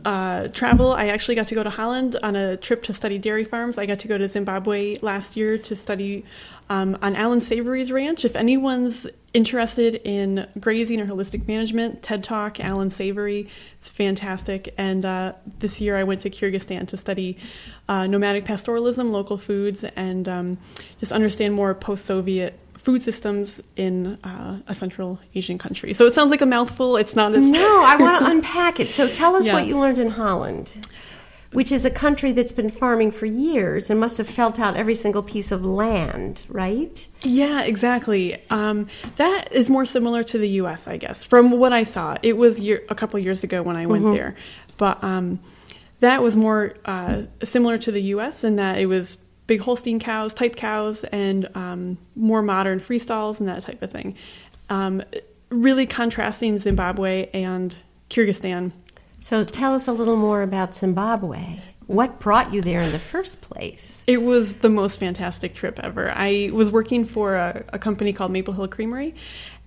uh, 0.05 0.47
travel. 0.49 0.93
I 0.93 1.07
actually 1.07 1.35
got 1.35 1.47
to 1.47 1.55
go 1.55 1.63
to 1.63 1.69
Holland 1.69 2.17
on 2.23 2.35
a 2.35 2.57
trip 2.57 2.83
to 2.83 2.93
study 2.93 3.17
dairy 3.17 3.43
farms. 3.43 3.77
I 3.77 3.85
got 3.85 3.99
to 3.99 4.07
go 4.07 4.17
to 4.17 4.27
Zimbabwe 4.27 4.97
last 5.01 5.35
year 5.35 5.57
to 5.57 5.75
study 5.75 6.25
um, 6.69 6.97
on 7.01 7.15
Alan 7.17 7.41
Savory's 7.41 7.91
ranch. 7.91 8.23
If 8.23 8.35
anyone's 8.35 9.05
interested 9.33 9.95
in 9.95 10.47
grazing 10.59 11.01
or 11.01 11.05
holistic 11.05 11.47
management, 11.47 12.01
TED 12.03 12.23
Talk, 12.23 12.59
Alan 12.59 12.89
Savory, 12.89 13.49
it's 13.77 13.89
fantastic. 13.89 14.73
And 14.77 15.03
uh, 15.03 15.33
this 15.59 15.81
year 15.81 15.97
I 15.97 16.03
went 16.03 16.21
to 16.21 16.29
Kyrgyzstan 16.29 16.87
to 16.87 16.97
study 16.97 17.37
uh, 17.89 18.07
nomadic 18.07 18.45
pastoralism, 18.45 19.11
local 19.11 19.37
foods, 19.37 19.83
and 19.83 20.29
um, 20.29 20.57
just 20.99 21.11
understand 21.11 21.53
more 21.53 21.73
post-Soviet 21.73 22.57
food 22.81 23.03
systems 23.03 23.61
in 23.75 24.15
uh, 24.23 24.59
a 24.67 24.73
Central 24.75 25.19
Asian 25.35 25.57
country. 25.57 25.93
So 25.93 26.05
it 26.05 26.13
sounds 26.13 26.31
like 26.31 26.41
a 26.41 26.45
mouthful. 26.47 26.97
It's 26.97 27.15
not 27.15 27.33
as 27.35 27.45
No, 27.45 27.83
I 27.85 27.95
want 27.95 28.23
to 28.25 28.31
unpack 28.35 28.79
it. 28.79 28.89
So, 28.89 29.07
tell 29.07 29.35
us 29.35 29.45
Yeah. 29.45 29.53
what 29.53 29.67
you 29.67 29.79
learned 29.79 29.99
in 29.99 30.09
Holland, 30.11 30.73
which 31.51 31.71
is 31.71 31.85
a 31.85 31.89
country 31.91 32.31
that's 32.31 32.53
been 32.53 32.71
farming 32.71 33.11
for 33.11 33.25
years 33.27 33.89
and 33.89 33.99
must 33.99 34.17
have 34.17 34.27
felt 34.27 34.59
out 34.59 34.75
every 34.75 34.95
single 34.95 35.21
piece 35.21 35.51
of 35.51 35.63
land, 35.65 36.41
right? 36.49 37.07
Yeah, 37.21 37.61
exactly. 37.61 38.41
Um, 38.49 38.87
that 39.17 39.51
is 39.51 39.69
more 39.69 39.85
similar 39.85 40.23
to 40.23 40.37
the 40.37 40.49
U.S., 40.63 40.87
I 40.87 40.97
guess, 40.97 41.23
from 41.23 41.51
what 41.51 41.73
I 41.73 41.83
saw. 41.83 42.17
It 42.23 42.35
was 42.37 42.59
year, 42.59 42.83
a 42.89 42.95
couple 42.95 43.19
years 43.19 43.43
ago 43.43 43.61
when 43.61 43.75
I 43.75 43.85
went 43.85 44.05
Mm-hmm. 44.05 44.15
there, 44.15 44.35
but 44.77 45.03
um, 45.03 45.39
that 45.99 46.23
was 46.23 46.35
more 46.35 46.73
uh, 46.85 47.23
similar 47.43 47.77
to 47.77 47.91
the 47.91 48.01
U.S. 48.15 48.43
in 48.43 48.55
that 48.55 48.79
it 48.79 48.87
was 48.87 49.17
big 49.51 49.59
Holstein 49.59 49.99
cows, 49.99 50.33
type 50.33 50.55
cows, 50.55 51.03
and 51.03 51.45
um, 51.57 51.97
more 52.15 52.41
modern 52.41 52.79
freestalls 52.79 53.41
and 53.41 53.49
that 53.49 53.61
type 53.63 53.81
of 53.81 53.91
thing. 53.91 54.15
Um, 54.69 55.03
really 55.49 55.85
contrasting 55.85 56.57
Zimbabwe 56.57 57.29
and 57.33 57.75
Kyrgyzstan. 58.09 58.71
So, 59.19 59.43
tell 59.43 59.73
us 59.73 59.89
a 59.89 59.91
little 59.91 60.15
more 60.15 60.41
about 60.41 60.73
Zimbabwe. 60.73 61.59
What 61.87 62.21
brought 62.21 62.53
you 62.53 62.61
there 62.61 62.81
in 62.81 62.93
the 62.93 62.99
first 62.99 63.41
place? 63.41 64.05
It 64.07 64.21
was 64.21 64.53
the 64.53 64.69
most 64.69 65.01
fantastic 65.01 65.53
trip 65.53 65.81
ever. 65.83 66.09
I 66.09 66.49
was 66.53 66.71
working 66.71 67.03
for 67.03 67.35
a, 67.35 67.65
a 67.73 67.77
company 67.77 68.13
called 68.13 68.31
Maple 68.31 68.53
Hill 68.53 68.69
Creamery, 68.69 69.15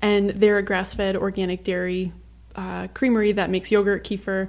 and 0.01 0.31
they're 0.31 0.57
a 0.57 0.63
grass 0.63 0.95
fed 0.95 1.15
organic 1.15 1.63
dairy 1.63 2.11
uh, 2.57 2.89
creamery 2.95 3.33
that 3.33 3.51
makes 3.51 3.71
yogurt, 3.71 4.03
kefir, 4.03 4.49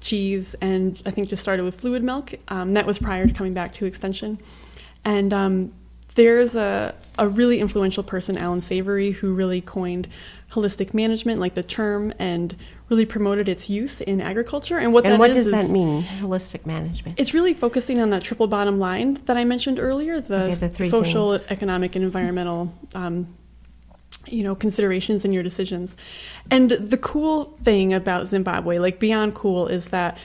cheese, 0.00 0.54
and 0.60 1.00
I 1.06 1.10
think 1.10 1.28
just 1.28 1.42
started 1.42 1.64
with 1.64 1.80
fluid 1.80 2.02
milk. 2.02 2.34
Um, 2.48 2.74
that 2.74 2.86
was 2.86 2.98
prior 2.98 3.26
to 3.26 3.32
coming 3.34 3.54
back 3.54 3.72
to 3.74 3.86
Extension. 3.86 4.38
And 5.04 5.32
um, 5.32 5.72
there's 6.14 6.54
a, 6.54 6.94
a 7.18 7.28
really 7.28 7.60
influential 7.60 8.02
person, 8.02 8.36
Alan 8.36 8.60
Savory, 8.60 9.12
who 9.12 9.32
really 9.32 9.60
coined 9.60 10.08
holistic 10.52 10.94
management, 10.94 11.40
like 11.40 11.54
the 11.54 11.62
term, 11.62 12.12
and 12.18 12.56
really 12.88 13.04
promoted 13.04 13.48
its 13.48 13.68
use 13.68 14.00
in 14.00 14.20
agriculture. 14.20 14.78
And 14.78 14.92
what 14.94 15.04
And 15.04 15.14
that 15.14 15.18
what 15.20 15.30
is 15.30 15.36
does 15.36 15.46
is- 15.46 15.52
that 15.52 15.70
mean, 15.70 16.02
holistic 16.02 16.64
management? 16.66 17.20
it's 17.20 17.34
really 17.34 17.52
focusing 17.54 18.00
on 18.00 18.10
that 18.10 18.22
triple 18.22 18.46
bottom 18.46 18.78
line 18.78 19.20
that 19.26 19.36
I 19.36 19.44
mentioned 19.44 19.78
earlier 19.78 20.20
the, 20.20 20.44
Okay, 20.44 20.54
the 20.68 20.88
social, 20.88 21.30
things. 21.32 21.46
economic, 21.50 21.96
and 21.96 22.04
environmental 22.04 22.72
um, 22.94 23.28
you 24.32 24.42
know 24.42 24.54
considerations 24.54 25.24
in 25.24 25.32
your 25.32 25.42
decisions. 25.42 25.96
And 26.50 26.70
the 26.70 26.98
cool 26.98 27.56
thing 27.62 27.92
about 27.92 28.26
zimbabwe 28.26 28.78
like 28.78 28.98
beyond 28.98 29.34
cool 29.34 29.66
is 29.68 29.88
that 29.88 30.18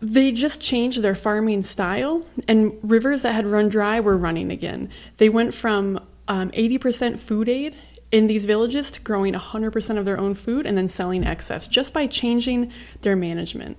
they 0.00 0.30
just 0.30 0.60
changed 0.60 1.02
their 1.02 1.14
farming 1.14 1.62
style 1.62 2.24
and 2.46 2.78
rivers 2.82 3.22
that 3.22 3.34
had 3.34 3.46
run 3.46 3.68
dry 3.68 4.00
were 4.00 4.16
running 4.16 4.50
again. 4.50 4.90
They 5.16 5.28
went 5.28 5.54
from 5.54 6.00
um, 6.28 6.50
80% 6.52 7.18
food 7.18 7.48
aid 7.48 7.74
in 8.12 8.26
these 8.26 8.46
villages 8.46 8.90
to 8.92 9.00
growing 9.00 9.34
100% 9.34 9.98
of 9.98 10.04
their 10.04 10.18
own 10.18 10.34
food 10.34 10.66
and 10.66 10.78
then 10.78 10.88
selling 10.88 11.26
excess 11.26 11.66
just 11.66 11.92
by 11.92 12.06
changing 12.06 12.72
their 13.02 13.16
management. 13.16 13.76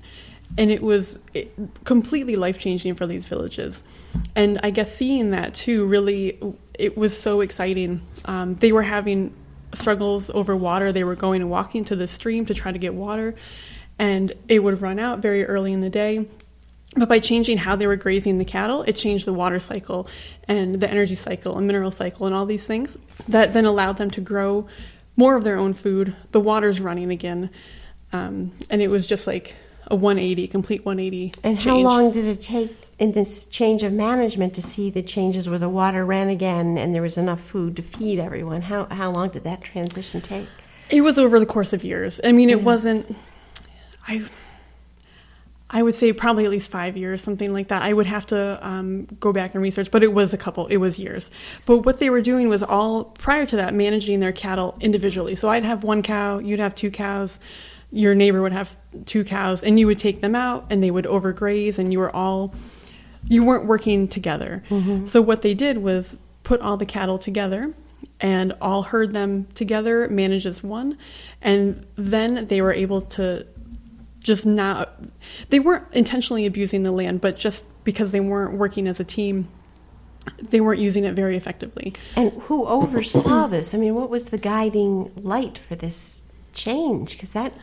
And 0.58 0.72
it 0.72 0.82
was 0.82 1.20
completely 1.86 2.36
life 2.36 2.60
changing 2.60 2.96
for 2.96 3.08
these 3.08 3.26
villages. 3.26 3.84
And 4.36 4.60
i 4.64 4.72
guess 4.72 4.94
seeing 4.94 5.32
that 5.32 5.54
too 5.54 5.86
really 5.86 6.40
it 6.80 6.98
was 6.98 7.20
so 7.20 7.42
exciting. 7.42 8.02
Um, 8.26 8.56
they 8.56 8.72
were 8.72 8.84
having 8.84 9.36
struggles 9.74 10.30
over 10.30 10.56
water. 10.56 10.92
They 10.92 11.04
were 11.04 11.16
going 11.16 11.42
and 11.42 11.52
walking 11.52 11.86
to 11.86 11.96
the 11.96 12.08
stream 12.08 12.46
to 12.48 12.54
try 12.54 12.72
to 12.72 12.80
get 12.80 12.94
water, 12.94 13.36
and 14.00 14.34
it 14.48 14.60
would 14.60 14.82
run 14.82 14.98
out 14.98 15.20
very 15.20 15.46
early 15.46 15.74
in 15.74 15.82
the 15.82 15.90
day. 15.90 16.26
But 16.96 17.08
by 17.08 17.20
changing 17.20 17.60
how 17.60 17.76
they 17.76 17.86
were 17.86 17.98
grazing 17.98 18.40
the 18.40 18.46
cattle, 18.46 18.82
it 18.84 18.94
changed 18.94 19.26
the 19.26 19.34
water 19.34 19.60
cycle 19.60 20.08
and 20.48 20.82
the 20.82 20.90
energy 20.90 21.14
cycle 21.14 21.56
and 21.56 21.68
mineral 21.68 21.92
cycle 21.92 22.26
and 22.26 22.34
all 22.34 22.48
these 22.48 22.64
things 22.64 22.98
that 23.28 23.54
then 23.54 23.66
allowed 23.66 23.98
them 23.98 24.10
to 24.12 24.22
grow 24.22 24.68
more 25.16 25.36
of 25.36 25.44
their 25.44 25.60
own 25.60 25.76
food. 25.76 26.16
The 26.32 26.40
water's 26.40 26.80
running 26.80 27.12
again. 27.12 27.52
Um, 28.12 28.54
and 28.72 28.82
it 28.82 28.88
was 28.88 29.06
just 29.06 29.28
like 29.28 29.54
a 29.86 29.96
180, 29.96 30.48
complete 30.48 30.84
180. 30.84 31.34
And 31.44 31.60
change. 31.60 31.66
how 31.66 31.78
long 31.78 32.10
did 32.10 32.26
it 32.26 32.42
take 32.42 32.89
in 33.00 33.14
this 33.14 33.46
change 33.46 33.82
of 33.84 33.94
management 33.94 34.54
to 34.56 34.62
see 34.62 34.90
the 34.90 35.02
changes 35.02 35.48
where 35.50 35.58
the 35.58 35.70
water 35.70 36.06
ran 36.06 36.30
again 36.30 36.78
and 36.78 36.94
there 36.94 37.02
was 37.02 37.18
enough 37.18 37.40
food 37.40 37.78
to 37.78 37.82
feed 37.82 38.20
everyone? 38.20 38.62
How 38.62 38.86
how 38.86 39.12
long 39.12 39.30
did 39.30 39.46
that 39.46 39.64
transition 39.64 40.22
take? 40.22 40.48
It 40.90 41.02
was 41.02 41.18
over 41.18 41.40
the 41.40 41.46
course 41.46 41.74
of 41.74 41.84
years. 41.84 42.20
I 42.24 42.32
mean, 42.34 42.50
it 42.50 42.62
wasn't. 42.62 43.16
I. 44.08 44.24
I 45.72 45.84
would 45.84 45.94
say 45.94 46.14
probably 46.14 46.46
at 46.46 46.50
least 46.50 46.72
five 46.72 46.98
years, 46.98 47.22
something 47.22 47.54
like 47.54 47.68
that. 47.68 47.84
I 47.84 47.94
would 47.94 48.08
have 48.08 48.26
to 48.28 48.68
um, 48.68 49.06
go 49.20 49.32
back 49.32 49.54
and 49.54 49.62
research, 49.62 49.92
but 49.92 50.02
it 50.02 50.12
was 50.12 50.34
a 50.34 50.38
couple, 50.38 50.66
it 50.66 50.78
was 50.78 50.98
years. 50.98 51.30
But 51.68 51.86
what 51.86 52.00
they 52.00 52.10
were 52.10 52.22
doing 52.22 52.50
was 52.50 52.64
all 52.64 53.04
prior 53.04 53.46
to 53.46 53.56
that, 53.58 53.76
managing 53.76 54.20
their 54.20 54.32
cattle 54.32 54.76
individually. 54.82 55.36
So 55.36 55.48
I'd 55.48 55.64
have 55.64 55.84
one 55.84 56.02
cow, 56.02 56.40
you'd 56.40 56.60
have 56.60 56.74
two 56.74 56.90
cows, 56.90 57.40
your 57.92 58.16
neighbor 58.16 58.42
would 58.42 58.52
have 58.52 58.76
two 59.06 59.24
cows, 59.24 59.64
and 59.64 59.80
you 59.80 59.86
would 59.86 60.00
take 60.00 60.22
them 60.22 60.34
out, 60.34 60.66
and 60.72 60.82
they 60.82 60.90
would 60.90 61.06
overgraze, 61.06 61.78
and 61.78 61.94
you 61.94 62.00
were 62.00 62.16
all 62.16 62.52
you 63.30 63.46
weren't 63.46 63.66
working 63.66 64.10
together. 64.10 64.64
Mm-hmm. 64.70 65.06
So 65.06 65.22
what 65.22 65.42
they 65.42 65.54
did 65.54 65.78
was 65.78 66.18
put 66.44 66.60
all 66.60 66.76
the 66.76 66.86
cattle 66.86 67.18
together 67.18 67.74
and 68.20 68.54
all 68.60 68.84
herd 68.84 69.14
them 69.14 69.46
together, 69.54 70.10
manage 70.10 70.46
as 70.46 70.62
one, 70.62 70.98
and 71.42 71.86
then 71.96 72.48
they 72.48 72.62
were 72.62 72.74
able 72.74 73.02
to 73.02 73.46
just 74.20 74.46
not 74.46 75.02
they 75.50 75.60
weren't 75.60 75.86
intentionally 75.94 76.46
abusing 76.46 76.84
the 76.84 76.92
land, 76.92 77.22
but 77.22 77.38
just 77.38 77.64
because 77.84 78.12
they 78.12 78.20
weren't 78.20 78.58
working 78.58 78.88
as 78.88 79.00
a 79.00 79.04
team, 79.04 79.48
they 80.42 80.60
weren't 80.60 80.82
using 80.82 81.06
it 81.06 81.14
very 81.14 81.38
effectively. 81.38 81.94
And 82.16 82.34
who 82.44 82.66
oversaw 82.66 83.48
this? 83.48 83.74
I 83.74 83.78
mean, 83.78 83.96
what 83.96 84.10
was 84.10 84.26
the 84.26 84.38
guiding 84.38 85.12
light 85.16 85.58
for 85.58 85.76
this 85.76 86.24
change? 86.54 87.14
Because 87.14 87.30
that 87.32 87.54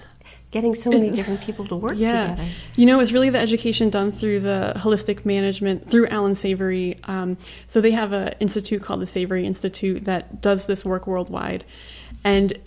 getting 0.56 0.74
so 0.74 0.88
many 0.88 1.10
different 1.10 1.42
people 1.42 1.66
to 1.68 1.76
work 1.76 1.92
yeah. 1.96 2.30
together. 2.30 2.48
You 2.76 2.86
know, 2.86 2.98
it's 2.98 3.12
really 3.12 3.28
the 3.28 3.38
education 3.38 3.90
done 3.90 4.10
through 4.10 4.40
the 4.40 4.72
holistic 4.76 5.26
management 5.26 5.90
through 5.90 6.06
Alan 6.06 6.34
Savory. 6.34 6.96
Um, 7.04 7.36
so 7.66 7.82
they 7.82 7.90
have 7.90 8.12
an 8.12 8.34
institute 8.40 8.82
called 8.82 9.02
the 9.02 9.06
Savory 9.06 9.44
Institute 9.44 10.04
that 10.06 10.40
does 10.40 10.66
this 10.66 10.82
work 10.82 11.06
worldwide. 11.06 11.64
And 12.24 12.58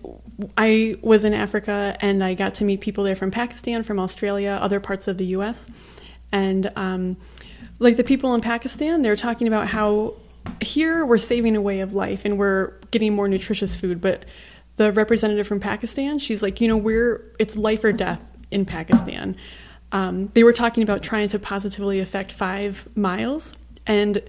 I 0.55 0.97
was 1.01 1.23
in 1.23 1.33
Africa 1.33 1.97
and 1.99 2.23
I 2.23 2.35
got 2.35 2.53
to 2.55 2.63
meet 2.63 2.81
people 2.81 3.03
there 3.03 3.15
from 3.15 3.31
Pakistan, 3.31 3.81
from 3.81 3.99
Australia, 3.99 4.59
other 4.61 4.79
parts 4.79 5.07
of 5.07 5.17
the 5.17 5.25
U.S. 5.37 5.67
And 6.31 6.71
um, 6.75 7.17
like 7.79 7.97
the 7.97 8.03
people 8.03 8.35
in 8.35 8.41
Pakistan, 8.41 9.01
they're 9.01 9.15
talking 9.15 9.47
about 9.47 9.67
how 9.67 10.13
here 10.61 11.03
we're 11.05 11.17
saving 11.17 11.55
a 11.55 11.61
way 11.61 11.79
of 11.79 11.95
life 11.95 12.23
and 12.23 12.37
we're 12.37 12.73
getting 12.91 13.15
more 13.15 13.27
nutritious 13.27 13.75
food, 13.75 13.99
but 13.99 14.25
the 14.79 14.93
representative 14.93 15.45
from 15.45 15.59
Pakistan, 15.59 16.19
she's 16.19 16.41
like, 16.41 16.61
you 16.61 16.67
know, 16.69 16.77
we're 16.77 17.21
it's 17.37 17.57
life 17.57 17.83
or 17.83 17.91
death 17.91 18.21
in 18.49 18.63
Pakistan. 18.65 19.35
Um, 19.91 20.27
they 20.33 20.43
were 20.43 20.53
talking 20.53 20.83
about 20.83 21.03
trying 21.03 21.27
to 21.29 21.37
positively 21.37 21.99
affect 21.99 22.31
five 22.31 22.87
miles, 22.95 23.53
and 23.85 24.23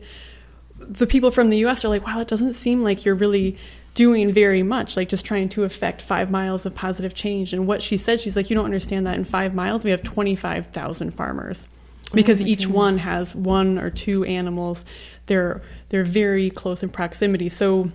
the 0.77 1.07
people 1.07 1.31
from 1.31 1.51
the 1.51 1.59
U.S. 1.59 1.85
are 1.85 1.89
like, 1.89 2.05
wow, 2.05 2.19
it 2.19 2.27
doesn't 2.27 2.55
seem 2.55 2.83
like 2.83 3.05
you're 3.05 3.15
really 3.15 3.59
doing 3.95 4.33
very 4.33 4.65
much, 4.65 4.97
like 4.97 5.09
just 5.09 5.25
trying 5.25 5.49
to 5.51 5.63
affect 5.63 6.03
five 6.03 6.33
miles 6.33 6.67
of 6.67 6.75
positive 6.75 7.15
change. 7.15 7.53
And 7.53 7.69
what 7.69 7.81
she 7.81 7.97
said, 7.97 8.21
she's 8.21 8.35
like, 8.35 8.51
you 8.51 8.57
don't 8.57 8.65
understand 8.65 9.07
that 9.07 9.15
in 9.15 9.23
five 9.23 9.55
miles 9.55 9.85
we 9.85 9.93
have 9.93 10.03
25,000 10.03 11.13
farmers 11.13 11.69
because 12.13 12.43
oh 12.43 12.47
each 12.47 12.61
goodness. 12.61 12.77
one 12.77 12.99
has 12.99 13.37
one 13.37 13.79
or 13.79 13.91
two 13.91 14.25
animals. 14.25 14.85
They're 15.27 15.63
they're 15.91 16.03
very 16.03 16.51
close 16.51 16.83
in 16.83 16.89
proximity. 16.89 17.49
So 17.49 17.93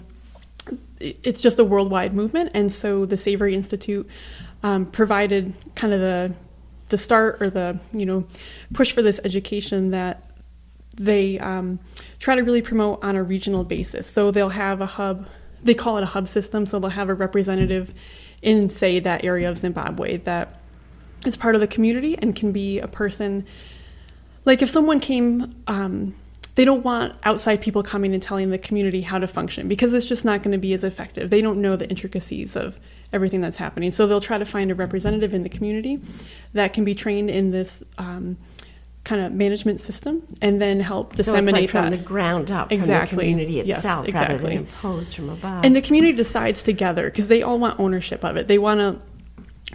it's 1.24 1.41
just 1.41 1.60
a 1.60 1.63
worldwide 1.63 2.13
movement, 2.13 2.52
and 2.54 2.72
so 2.72 3.06
the 3.06 3.18
Savory 3.18 3.56
Institute 3.56 4.08
um, 4.63 4.86
provided 4.86 5.54
kind 5.76 5.94
of 5.94 6.00
the 6.00 6.34
the 6.88 6.98
start 6.98 7.41
or 7.41 7.50
the 7.50 7.80
you 7.94 8.06
know 8.06 8.26
push 8.74 8.91
for 8.91 9.02
this 9.02 9.20
education 9.24 9.91
that 9.91 10.24
they 10.98 11.39
um, 11.39 11.80
try 12.20 12.36
to 12.36 12.41
really 12.41 12.62
promote 12.62 13.04
on 13.04 13.15
a 13.15 13.24
regional 13.24 13.63
basis. 13.63 14.08
So 14.08 14.32
they'll 14.32 14.50
have 14.50 14.82
a 14.82 14.86
hub. 14.86 15.28
They 15.63 15.74
call 15.74 15.98
it 15.98 16.04
a 16.04 16.08
hub 16.08 16.28
system. 16.28 16.65
So 16.65 16.80
they'll 16.80 16.89
have 16.89 17.10
a 17.10 17.13
representative 17.13 17.94
in 18.41 18.70
say 18.70 19.00
that 19.00 19.26
area 19.26 19.50
of 19.50 19.58
Zimbabwe 19.58 20.18
that 20.18 20.60
is 21.26 21.36
part 21.36 21.56
of 21.56 21.62
the 21.62 21.68
community 21.68 22.18
and 22.18 22.36
can 22.36 22.52
be 22.52 22.80
a 22.80 22.88
person. 22.88 23.46
Like 24.46 24.62
if 24.62 24.70
someone 24.70 25.00
came. 25.00 25.56
Um, 25.68 26.15
they 26.56 26.65
don't 26.65 26.84
want 26.84 27.18
outside 27.24 27.62
people 27.62 27.84
coming 27.84 28.13
and 28.13 28.24
telling 28.24 28.50
the 28.50 28.58
community 28.58 29.02
how 29.02 29.20
to 29.20 29.28
function 29.28 29.68
because 29.68 29.94
it's 29.94 30.08
just 30.08 30.26
not 30.26 30.41
going 30.41 30.54
to 30.54 30.58
be 30.58 30.74
as 30.74 30.84
effective. 30.84 31.30
They 31.30 31.41
don't 31.41 31.62
know 31.62 31.76
the 31.76 31.89
intricacies 31.89 32.56
of 32.56 32.80
everything 33.13 33.41
that's 33.41 33.58
happening. 33.58 33.91
So 33.91 34.08
they'll 34.08 34.22
try 34.22 34.38
to 34.38 34.46
find 34.46 34.72
a 34.72 34.76
representative 34.76 35.34
in 35.34 35.44
the 35.44 35.50
community 35.50 36.02
that 36.54 36.74
can 36.74 36.86
be 36.86 36.96
trained 36.96 37.30
in 37.30 37.52
this 37.52 37.84
um, 37.98 38.38
kind 39.04 39.22
of 39.22 39.34
management 39.34 39.82
system 39.82 40.24
and 40.41 40.62
then 40.62 40.80
help 40.80 41.15
disseminate 41.15 41.54
so 41.54 41.62
like 41.62 41.70
from 41.70 41.91
that. 41.91 41.98
the 41.98 42.04
ground 42.04 42.52
up, 42.52 42.72
exactly. 42.72 43.08
from 43.08 43.18
the 43.18 43.24
community 43.24 43.60
itself, 43.60 44.06
yes, 44.06 44.10
exactly. 44.10 44.36
rather 44.36 44.48
than 44.48 44.58
imposed 44.58 45.15
from 45.15 45.30
above. 45.30 45.63
And 45.65 45.76
the 45.76 45.82
community 45.82 46.13
decides 46.13 46.63
together 46.63 47.10
because 47.10 47.28
they 47.28 47.44
all 47.44 47.60
want 47.60 47.80
ownership 47.80 48.24
of 48.24 48.38
it. 48.38 48.48
They 48.48 48.58
want 48.58 48.80
to 48.80 49.00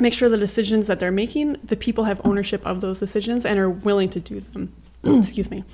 make 0.01 0.15
sure 0.15 0.29
the 0.29 0.39
decisions 0.39 0.87
that 0.87 0.99
they're 0.99 1.13
making, 1.13 1.57
the 1.63 1.77
people 1.77 2.05
have 2.05 2.21
ownership 2.25 2.65
of 2.67 2.81
those 2.81 2.99
decisions 2.99 3.45
and 3.45 3.59
are 3.59 3.71
willing 3.71 4.09
to 4.11 4.21
do 4.21 4.41
them. 4.41 4.73
Excuse 5.05 5.51
me. 5.51 5.65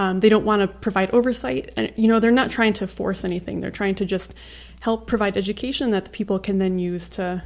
Um, 0.00 0.20
they 0.20 0.30
don't 0.30 0.46
want 0.46 0.62
to 0.62 0.66
provide 0.66 1.10
oversight, 1.10 1.74
and 1.76 1.92
you 1.94 2.08
know 2.08 2.20
they're 2.20 2.30
not 2.30 2.50
trying 2.50 2.72
to 2.72 2.86
force 2.86 3.22
anything. 3.22 3.60
They're 3.60 3.70
trying 3.70 3.96
to 3.96 4.06
just 4.06 4.34
help 4.80 5.06
provide 5.06 5.36
education 5.36 5.90
that 5.90 6.06
the 6.06 6.10
people 6.10 6.38
can 6.38 6.56
then 6.58 6.78
use 6.78 7.10
to 7.10 7.44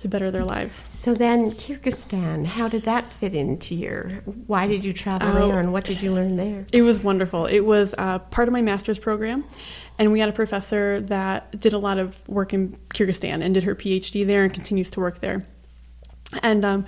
to 0.00 0.08
better 0.08 0.30
their 0.30 0.44
lives. 0.44 0.82
So 0.94 1.12
then, 1.12 1.50
Kyrgyzstan, 1.50 2.46
how 2.46 2.66
did 2.66 2.84
that 2.84 3.12
fit 3.12 3.34
into 3.34 3.74
your? 3.74 4.08
Why 4.46 4.66
did 4.66 4.86
you 4.86 4.94
travel 4.94 5.28
uh, 5.28 5.46
there, 5.46 5.58
and 5.58 5.70
what 5.70 5.84
did 5.84 6.00
you 6.00 6.14
learn 6.14 6.36
there? 6.36 6.66
It 6.72 6.80
was 6.80 7.02
wonderful. 7.02 7.44
It 7.44 7.60
was 7.60 7.94
uh, 7.98 8.20
part 8.20 8.48
of 8.48 8.52
my 8.52 8.62
master's 8.62 8.98
program, 8.98 9.44
and 9.98 10.12
we 10.12 10.20
had 10.20 10.30
a 10.30 10.32
professor 10.32 11.02
that 11.02 11.60
did 11.60 11.74
a 11.74 11.78
lot 11.78 11.98
of 11.98 12.26
work 12.26 12.54
in 12.54 12.74
Kyrgyzstan 12.88 13.44
and 13.44 13.52
did 13.52 13.64
her 13.64 13.74
PhD 13.74 14.26
there 14.26 14.44
and 14.44 14.54
continues 14.54 14.90
to 14.92 15.00
work 15.00 15.20
there. 15.20 15.46
And 16.42 16.64
um, 16.64 16.86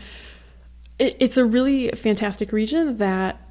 it, 0.98 1.14
it's 1.20 1.36
a 1.36 1.44
really 1.44 1.90
fantastic 1.90 2.52
region 2.52 2.96
that 2.96 3.47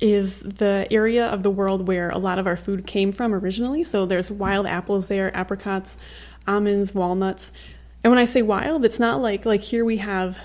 is 0.00 0.40
the 0.40 0.86
area 0.90 1.26
of 1.26 1.42
the 1.42 1.50
world 1.50 1.86
where 1.86 2.10
a 2.10 2.18
lot 2.18 2.38
of 2.38 2.46
our 2.46 2.56
food 2.56 2.86
came 2.86 3.12
from 3.12 3.34
originally. 3.34 3.84
So 3.84 4.06
there's 4.06 4.30
wild 4.30 4.66
apples 4.66 5.08
there, 5.08 5.34
apricots, 5.36 5.96
almonds, 6.46 6.94
walnuts. 6.94 7.52
And 8.04 8.10
when 8.10 8.18
I 8.18 8.24
say 8.24 8.42
wild, 8.42 8.84
it's 8.84 9.00
not 9.00 9.20
like 9.20 9.44
like 9.46 9.62
here 9.62 9.84
we 9.84 9.98
have, 9.98 10.38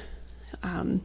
um, 0.64 1.02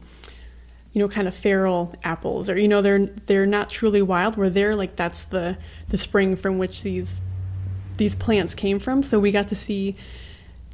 you 0.93 1.01
know, 1.01 1.07
kind 1.07 1.27
of 1.27 1.35
feral 1.35 1.95
apples, 2.03 2.49
or 2.49 2.57
you 2.57 2.67
know, 2.67 2.81
they're 2.81 3.05
they're 3.05 3.45
not 3.45 3.69
truly 3.69 4.01
wild. 4.01 4.37
Where 4.37 4.49
they're 4.49 4.75
like 4.75 4.95
that's 4.95 5.25
the 5.25 5.57
the 5.89 5.97
spring 5.97 6.35
from 6.35 6.57
which 6.57 6.83
these 6.83 7.21
these 7.97 8.15
plants 8.15 8.55
came 8.55 8.79
from. 8.79 9.03
So 9.03 9.19
we 9.19 9.31
got 9.31 9.49
to 9.49 9.55
see 9.55 9.95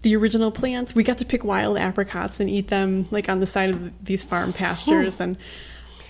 the 0.04 0.16
original 0.16 0.52
plants. 0.52 0.94
We 0.94 1.04
got 1.04 1.18
to 1.20 1.26
pick 1.26 1.44
wild 1.44 1.78
apricots 1.78 2.40
and 2.40 2.50
eat 2.50 2.68
them 2.68 3.06
like 3.10 3.30
on 3.30 3.40
the 3.40 3.48
side 3.48 3.70
of 3.70 4.06
these 4.06 4.24
farm 4.24 4.54
pastures 4.54 5.20
and 5.20 5.38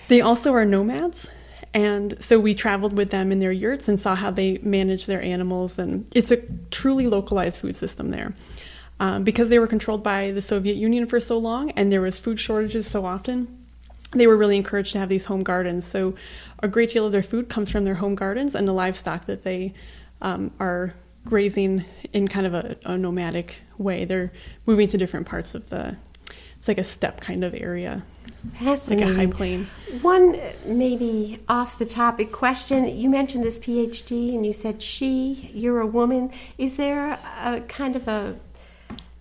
they 0.08 0.20
also 0.20 0.52
are 0.52 0.64
nomads. 0.64 1.28
And 1.72 2.22
so 2.22 2.38
we 2.38 2.54
traveled 2.54 2.96
with 2.96 3.10
them 3.10 3.32
in 3.32 3.40
their 3.40 3.50
yurts 3.50 3.88
and 3.88 4.00
saw 4.00 4.14
how 4.14 4.30
they 4.30 4.58
manage 4.58 5.06
their 5.06 5.20
animals. 5.20 5.78
And 5.78 6.06
it's 6.14 6.30
a 6.30 6.36
truly 6.70 7.08
localized 7.08 7.60
food 7.60 7.74
system 7.74 8.10
there. 8.10 8.34
Um, 9.00 9.24
because 9.24 9.48
they 9.48 9.58
were 9.58 9.66
controlled 9.66 10.04
by 10.04 10.30
the 10.30 10.40
Soviet 10.40 10.76
Union 10.76 11.06
for 11.06 11.18
so 11.18 11.36
long 11.36 11.72
and 11.72 11.90
there 11.90 12.00
was 12.00 12.20
food 12.20 12.38
shortages 12.38 12.86
so 12.86 13.04
often, 13.04 13.64
they 14.12 14.28
were 14.28 14.36
really 14.36 14.56
encouraged 14.56 14.92
to 14.92 15.00
have 15.00 15.08
these 15.08 15.24
home 15.24 15.42
gardens. 15.42 15.84
So 15.84 16.14
a 16.60 16.68
great 16.68 16.90
deal 16.90 17.06
of 17.06 17.10
their 17.10 17.22
food 17.22 17.48
comes 17.48 17.70
from 17.70 17.84
their 17.84 17.96
home 17.96 18.14
gardens 18.14 18.54
and 18.54 18.68
the 18.68 18.72
livestock 18.72 19.26
that 19.26 19.42
they 19.42 19.74
um, 20.22 20.52
are 20.60 20.94
grazing 21.24 21.84
in 22.12 22.28
kind 22.28 22.46
of 22.46 22.54
a, 22.54 22.76
a 22.84 22.96
nomadic 22.96 23.62
way. 23.78 24.04
They're 24.04 24.32
moving 24.66 24.86
to 24.88 24.98
different 24.98 25.26
parts 25.26 25.54
of 25.54 25.70
the. 25.70 25.96
It's 26.64 26.68
like 26.68 26.78
a 26.78 26.84
steppe 26.84 27.20
kind 27.20 27.44
of 27.44 27.52
area, 27.52 28.02
like 28.88 29.02
a 29.02 29.12
high 29.12 29.26
plain. 29.26 29.66
One 30.00 30.40
maybe 30.64 31.40
off 31.46 31.78
the 31.78 31.84
topic 31.84 32.32
question. 32.32 32.86
You 32.86 33.10
mentioned 33.10 33.44
this 33.44 33.58
PhD 33.58 34.34
and 34.34 34.46
you 34.46 34.54
said 34.54 34.82
she, 34.82 35.50
you're 35.52 35.80
a 35.80 35.86
woman. 35.86 36.30
Is 36.56 36.76
there 36.76 37.18
a 37.44 37.60
kind 37.68 37.96
of 37.96 38.08
a 38.08 38.36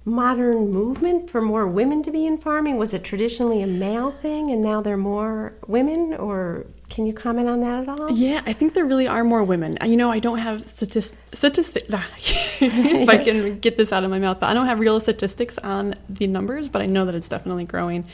modern 0.05 0.71
movement 0.71 1.29
for 1.29 1.41
more 1.41 1.67
women 1.67 2.01
to 2.03 2.11
be 2.11 2.25
in 2.25 2.37
farming? 2.37 2.77
Was 2.77 2.93
it 2.93 3.03
traditionally 3.03 3.61
a 3.61 3.67
male 3.67 4.11
thing 4.11 4.49
and 4.49 4.61
now 4.61 4.79
there 4.79 4.93
are 4.93 4.97
more 4.97 5.51
women? 5.67 6.13
Or 6.13 6.65
can 6.93 7.07
you 7.07 7.13
comment 7.13 7.49
on 7.49 7.61
that 7.61 7.81
at 7.81 7.89
all? 7.89 8.11
Yeah, 8.11 8.43
I 8.45 8.53
think 8.53 8.75
there 8.75 8.85
really 8.85 9.07
are 9.07 9.23
more 9.23 9.43
women. 9.43 9.79
You 9.83 9.97
know, 9.97 10.11
I 10.11 10.19
don't 10.19 10.37
have 10.37 10.63
statistics. 10.63 11.19
Statistic, 11.33 11.85
if 11.89 13.09
I 13.09 13.17
can 13.17 13.57
get 13.65 13.77
this 13.77 13.91
out 13.91 14.03
of 14.03 14.11
my 14.11 14.19
mouth, 14.19 14.39
but 14.39 14.51
I 14.51 14.53
don't 14.53 14.67
have 14.67 14.79
real 14.79 14.99
statistics 14.99 15.57
on 15.57 15.95
the 16.07 16.27
numbers, 16.27 16.69
but 16.69 16.83
I 16.83 16.85
know 16.85 17.05
that 17.05 17.15
it's 17.15 17.27
definitely 17.27 17.63
growing, 17.63 18.05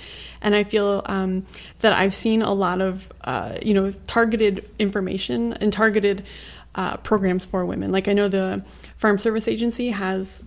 and 0.42 0.56
I 0.56 0.64
feel 0.64 1.02
um, 1.08 1.46
that 1.80 1.92
I've 1.92 2.14
seen 2.14 2.42
a 2.42 2.54
lot 2.54 2.80
of 2.80 3.12
uh, 3.20 3.58
you 3.62 3.74
know 3.74 3.92
targeted 4.08 4.70
information 4.80 5.56
and 5.56 5.74
targeted 5.74 6.24
uh, 6.76 6.96
programs 6.98 7.44
for 7.44 7.66
women. 7.66 7.92
Like 7.92 8.08
I 8.08 8.14
know 8.14 8.30
the 8.30 8.64
Farm 8.96 9.18
Service 9.18 9.50
Agency 9.50 9.90
has 9.90 10.42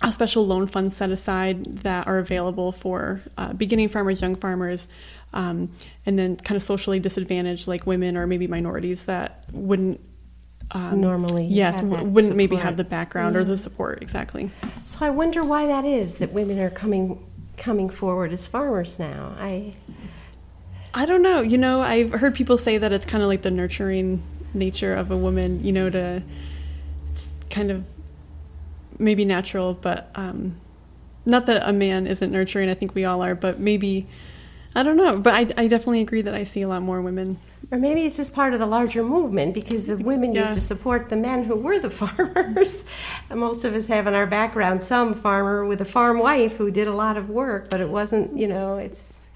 a 0.00 0.10
special 0.10 0.46
loan 0.46 0.66
fund 0.66 0.94
set 0.94 1.10
aside 1.10 1.64
that 1.82 2.06
are 2.06 2.18
available 2.18 2.72
for 2.72 3.20
uh, 3.36 3.52
beginning 3.52 3.90
farmers, 3.90 4.22
young 4.22 4.34
farmers, 4.34 4.88
um, 5.34 5.70
and 6.10 6.18
then 6.18 6.36
kind 6.36 6.56
of 6.56 6.62
socially 6.64 6.98
disadvantaged, 6.98 7.68
like 7.68 7.86
women 7.86 8.16
or 8.16 8.26
maybe 8.26 8.48
minorities 8.48 9.04
that 9.04 9.44
wouldn't 9.52 10.00
um, 10.72 11.00
Normally 11.00 11.46
yes, 11.46 11.80
w- 11.80 12.04
wouldn't 12.04 12.34
maybe 12.36 12.56
have 12.56 12.76
the 12.76 12.84
background 12.84 13.36
or 13.36 13.44
the 13.44 13.56
support 13.56 14.02
exactly. 14.02 14.50
So 14.84 14.98
I 15.00 15.10
wonder 15.10 15.44
why 15.44 15.66
that 15.66 15.84
is 15.84 16.18
that 16.18 16.32
women 16.32 16.58
are 16.58 16.70
coming 16.70 17.24
coming 17.56 17.90
forward 17.90 18.32
as 18.32 18.48
farmers 18.48 18.98
now. 18.98 19.34
I 19.38 19.74
I 20.92 21.06
don't 21.06 21.22
know. 21.22 21.42
You 21.42 21.58
know, 21.58 21.80
I've 21.80 22.12
heard 22.12 22.34
people 22.34 22.58
say 22.58 22.78
that 22.78 22.92
it's 22.92 23.06
kind 23.06 23.22
of 23.22 23.28
like 23.28 23.42
the 23.42 23.50
nurturing 23.52 24.22
nature 24.52 24.94
of 24.94 25.12
a 25.12 25.16
woman. 25.16 25.64
You 25.64 25.72
know, 25.72 25.90
to 25.90 26.22
it's 27.12 27.28
kind 27.50 27.70
of 27.70 27.84
maybe 28.98 29.24
natural, 29.24 29.74
but 29.74 30.10
um, 30.16 30.60
not 31.24 31.46
that 31.46 31.68
a 31.68 31.72
man 31.72 32.06
isn't 32.06 32.30
nurturing. 32.30 32.68
I 32.68 32.74
think 32.74 32.94
we 32.94 33.04
all 33.04 33.22
are, 33.22 33.34
but 33.34 33.60
maybe 33.60 34.06
I 34.74 34.82
don't 34.82 34.96
know. 34.96 35.12
But 35.14 35.34
I, 35.34 35.40
I 35.62 35.66
definitely 35.66 36.00
agree 36.00 36.22
that 36.22 36.34
I 36.34 36.44
see 36.44 36.62
a 36.62 36.68
lot 36.68 36.82
more 36.82 37.00
women. 37.00 37.38
Or 37.72 37.78
maybe 37.78 38.04
it's 38.04 38.16
just 38.16 38.32
part 38.32 38.52
of 38.52 38.58
the 38.60 38.66
larger 38.66 39.02
movement 39.04 39.54
because 39.54 39.86
the 39.86 39.96
women 39.96 40.32
Yeah. 40.32 40.42
used 40.42 40.54
to 40.54 40.60
support 40.60 41.08
the 41.08 41.16
men 41.16 41.44
who 41.44 41.54
were 41.56 41.78
the 41.78 41.90
farmers. 42.02 42.84
and 43.28 43.38
most 43.40 43.64
of 43.64 43.74
us 43.74 43.86
have 43.88 44.06
in 44.06 44.14
our 44.14 44.26
background 44.26 44.82
some 44.82 45.14
farmer 45.14 45.64
with 45.64 45.80
a 45.80 45.84
farm 45.84 46.18
wife 46.18 46.56
who 46.56 46.70
did 46.70 46.86
a 46.88 46.92
lot 46.92 47.16
of 47.16 47.28
work, 47.30 47.68
but 47.70 47.80
it 47.80 47.88
wasn't, 47.88 48.36
you 48.36 48.46
know, 48.46 48.76
it's. 48.76 49.28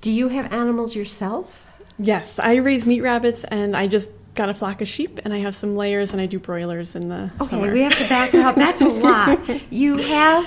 Do 0.00 0.10
you 0.10 0.28
have 0.28 0.52
animals 0.52 0.94
yourself? 0.96 1.64
Yes, 1.98 2.38
I 2.38 2.56
raise 2.56 2.84
meat 2.84 3.00
rabbits, 3.02 3.44
and 3.44 3.76
I 3.76 3.86
just 3.86 4.08
got 4.34 4.48
a 4.48 4.54
flock 4.54 4.80
of 4.80 4.88
sheep, 4.88 5.20
and 5.24 5.32
I 5.32 5.38
have 5.38 5.54
some 5.54 5.76
layers, 5.76 6.10
and 6.12 6.20
I 6.20 6.26
do 6.26 6.38
broilers 6.38 6.94
in 6.96 7.08
the 7.08 7.30
Okay, 7.40 7.50
summer. 7.50 7.70
we 7.72 7.82
have 7.82 7.96
to 7.98 8.08
back 8.08 8.34
up. 8.34 8.56
That's 8.56 8.80
a 8.80 8.88
lot. 8.88 9.38
You 9.70 9.98
have 9.98 10.46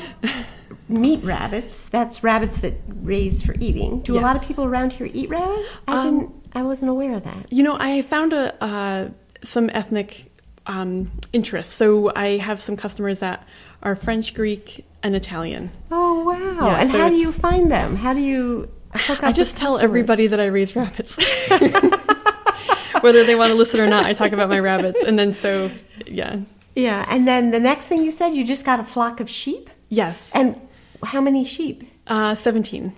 meat 0.87 1.23
rabbits. 1.23 1.87
That's 1.89 2.23
rabbits 2.23 2.61
that 2.61 2.75
raise 2.87 3.41
for 3.43 3.55
eating. 3.59 4.01
Do 4.01 4.17
a 4.17 4.21
lot 4.21 4.35
of 4.35 4.43
people 4.43 4.65
around 4.65 4.93
here 4.93 5.09
eat 5.13 5.29
rabbit? 5.29 5.65
I 5.87 5.97
Um, 5.97 6.19
didn't. 6.19 6.35
I 6.53 6.61
wasn't 6.63 6.91
aware 6.91 7.13
of 7.13 7.23
that. 7.23 7.51
You 7.51 7.63
know, 7.63 7.75
I 7.79 8.01
found 8.01 8.33
a 8.33 8.63
uh, 8.63 9.09
some 9.43 9.69
ethnic 9.73 10.31
um, 10.67 11.11
interests. 11.33 11.73
So 11.73 12.11
I 12.15 12.37
have 12.37 12.59
some 12.59 12.75
customers 12.77 13.19
that 13.19 13.45
are 13.83 13.95
French, 13.95 14.33
Greek, 14.33 14.85
and 15.03 15.15
Italian. 15.15 15.71
Oh 15.91 16.23
wow! 16.23 16.67
Yeah, 16.67 16.81
and 16.81 16.91
so 16.91 16.97
how 16.97 17.09
do 17.09 17.15
you 17.15 17.31
find 17.31 17.69
them? 17.71 17.95
How 17.95 18.13
do 18.13 18.21
you 18.21 18.69
hook 18.93 19.19
up? 19.19 19.25
I 19.25 19.31
just 19.31 19.57
tell 19.57 19.77
everybody 19.79 20.27
that 20.27 20.39
I 20.39 20.45
raise 20.45 20.75
rabbits. 20.75 21.17
Whether 23.01 23.23
they 23.25 23.35
want 23.35 23.49
to 23.51 23.55
listen 23.55 23.79
or 23.79 23.87
not, 23.87 24.05
I 24.05 24.13
talk 24.13 24.31
about 24.31 24.49
my 24.49 24.59
rabbits. 24.59 24.99
And 25.05 25.19
then 25.19 25.33
so, 25.33 25.69
yeah. 26.07 26.39
Yeah, 26.75 27.05
and 27.09 27.27
then 27.27 27.51
the 27.51 27.59
next 27.59 27.85
thing 27.87 28.03
you 28.03 28.11
said, 28.11 28.29
you 28.29 28.45
just 28.45 28.65
got 28.65 28.79
a 28.79 28.83
flock 28.83 29.19
of 29.19 29.29
sheep. 29.29 29.69
Yes. 29.89 30.31
And 30.33 30.59
how 31.05 31.21
many 31.21 31.45
sheep? 31.45 31.83
Uh, 32.07 32.35
17. 32.35 32.93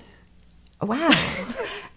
Wow. 0.82 1.10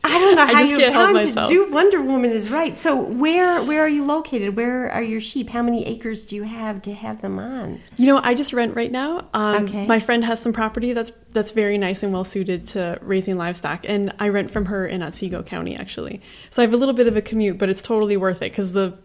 I 0.03 0.19
don't 0.19 0.37
know 0.37 0.47
how 0.55 0.61
you 0.63 0.79
have 0.81 0.93
time 0.93 1.21
to 1.21 1.47
do 1.47 1.71
Wonder 1.71 2.01
Woman 2.01 2.31
is 2.31 2.51
right. 2.51 2.77
So 2.77 2.97
where 2.97 3.63
where 3.63 3.83
are 3.83 3.89
you 3.89 4.05
located? 4.05 4.57
Where 4.57 4.91
are 4.91 5.03
your 5.03 5.21
sheep? 5.21 5.51
How 5.51 5.63
many 5.63 5.87
acres 5.87 6.25
do 6.25 6.37
you 6.37 6.45
have 6.45 6.81
to 6.83 6.95
have 6.95 7.21
them 7.21 7.39
on? 7.39 7.81
You 7.99 8.07
know, 8.07 8.21
I 8.23 8.35
just 8.35 8.53
rent 8.55 8.75
right 8.75 8.91
now. 8.91 9.29
Um, 9.35 9.65
Okay. 9.65 9.87
My 9.87 10.01
friend 10.01 10.25
has 10.25 10.41
some 10.41 10.55
property 10.55 10.95
that's 10.95 11.13
that's 11.33 11.53
very 11.53 11.77
nice 11.77 12.03
and 12.03 12.13
well 12.13 12.25
suited 12.25 12.67
to 12.69 12.99
raising 13.03 13.37
livestock, 13.37 13.85
and 13.87 14.13
I 14.19 14.29
rent 14.31 14.51
from 14.51 14.65
her 14.67 14.87
in 14.87 15.03
Otsego 15.03 15.43
County 15.43 15.77
actually. 15.77 16.23
So 16.51 16.63
I 16.63 16.65
have 16.65 16.73
a 16.75 16.79
little 16.79 16.95
bit 16.95 17.07
of 17.07 17.17
a 17.17 17.23
commute, 17.23 17.59
but 17.59 17.69
it's 17.69 17.83
totally 17.83 18.17
worth 18.17 18.39
it 18.39 18.51
because 18.53 18.73
the 18.73 18.97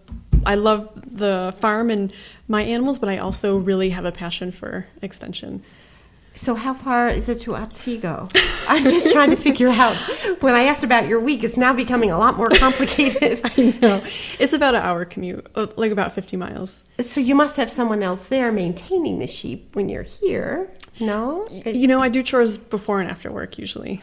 I 0.46 0.56
love 0.56 0.89
the 1.06 1.54
farm 1.58 1.89
and 1.89 2.13
my 2.48 2.62
animals, 2.62 3.00
but 3.00 3.10
I 3.10 3.18
also 3.18 3.58
really 3.58 3.89
have 3.89 4.06
a 4.06 4.12
passion 4.12 4.52
for 4.52 4.86
extension. 5.02 5.63
So 6.36 6.54
how 6.54 6.74
far 6.74 7.08
is 7.08 7.30
it 7.30 7.39
to 7.41 7.56
Otsego? 7.56 8.28
I'm 8.67 8.84
just 8.84 9.12
trying 9.12 9.30
to 9.30 9.38
figure 9.38 9.69
out. 9.69 9.95
When 10.41 10.54
I 10.54 10.63
asked 10.63 10.84
about 10.84 11.08
your 11.08 11.19
week, 11.19 11.43
it's 11.43 11.56
now 11.58 11.74
becoming 11.74 12.12
a 12.12 12.17
lot 12.17 12.36
more 12.36 12.50
complicated. 12.54 13.41
No, 13.82 14.04
it's 14.39 14.54
about 14.54 14.76
an 14.76 14.82
hour 14.82 15.06
commute, 15.06 15.48
uh, 15.56 15.67
like 15.78 15.91
about 15.91 16.13
50 16.13 16.36
miles. 16.38 16.84
so 17.00 17.21
you 17.21 17.36
must 17.36 17.58
have 17.58 17.71
someone 17.71 18.04
else 18.04 18.26
there 18.26 18.52
maintaining 18.52 19.19
the 19.19 19.28
sheep 19.28 19.76
when 19.76 19.88
you're 19.89 20.04
here. 20.04 20.69
No, 21.00 21.45
You 21.50 21.88
know, 21.88 22.00
I 22.02 22.10
do 22.10 22.21
chores 22.24 22.58
before 22.58 23.00
and 23.02 23.10
after 23.10 23.32
work 23.32 23.58
usually. 23.58 24.02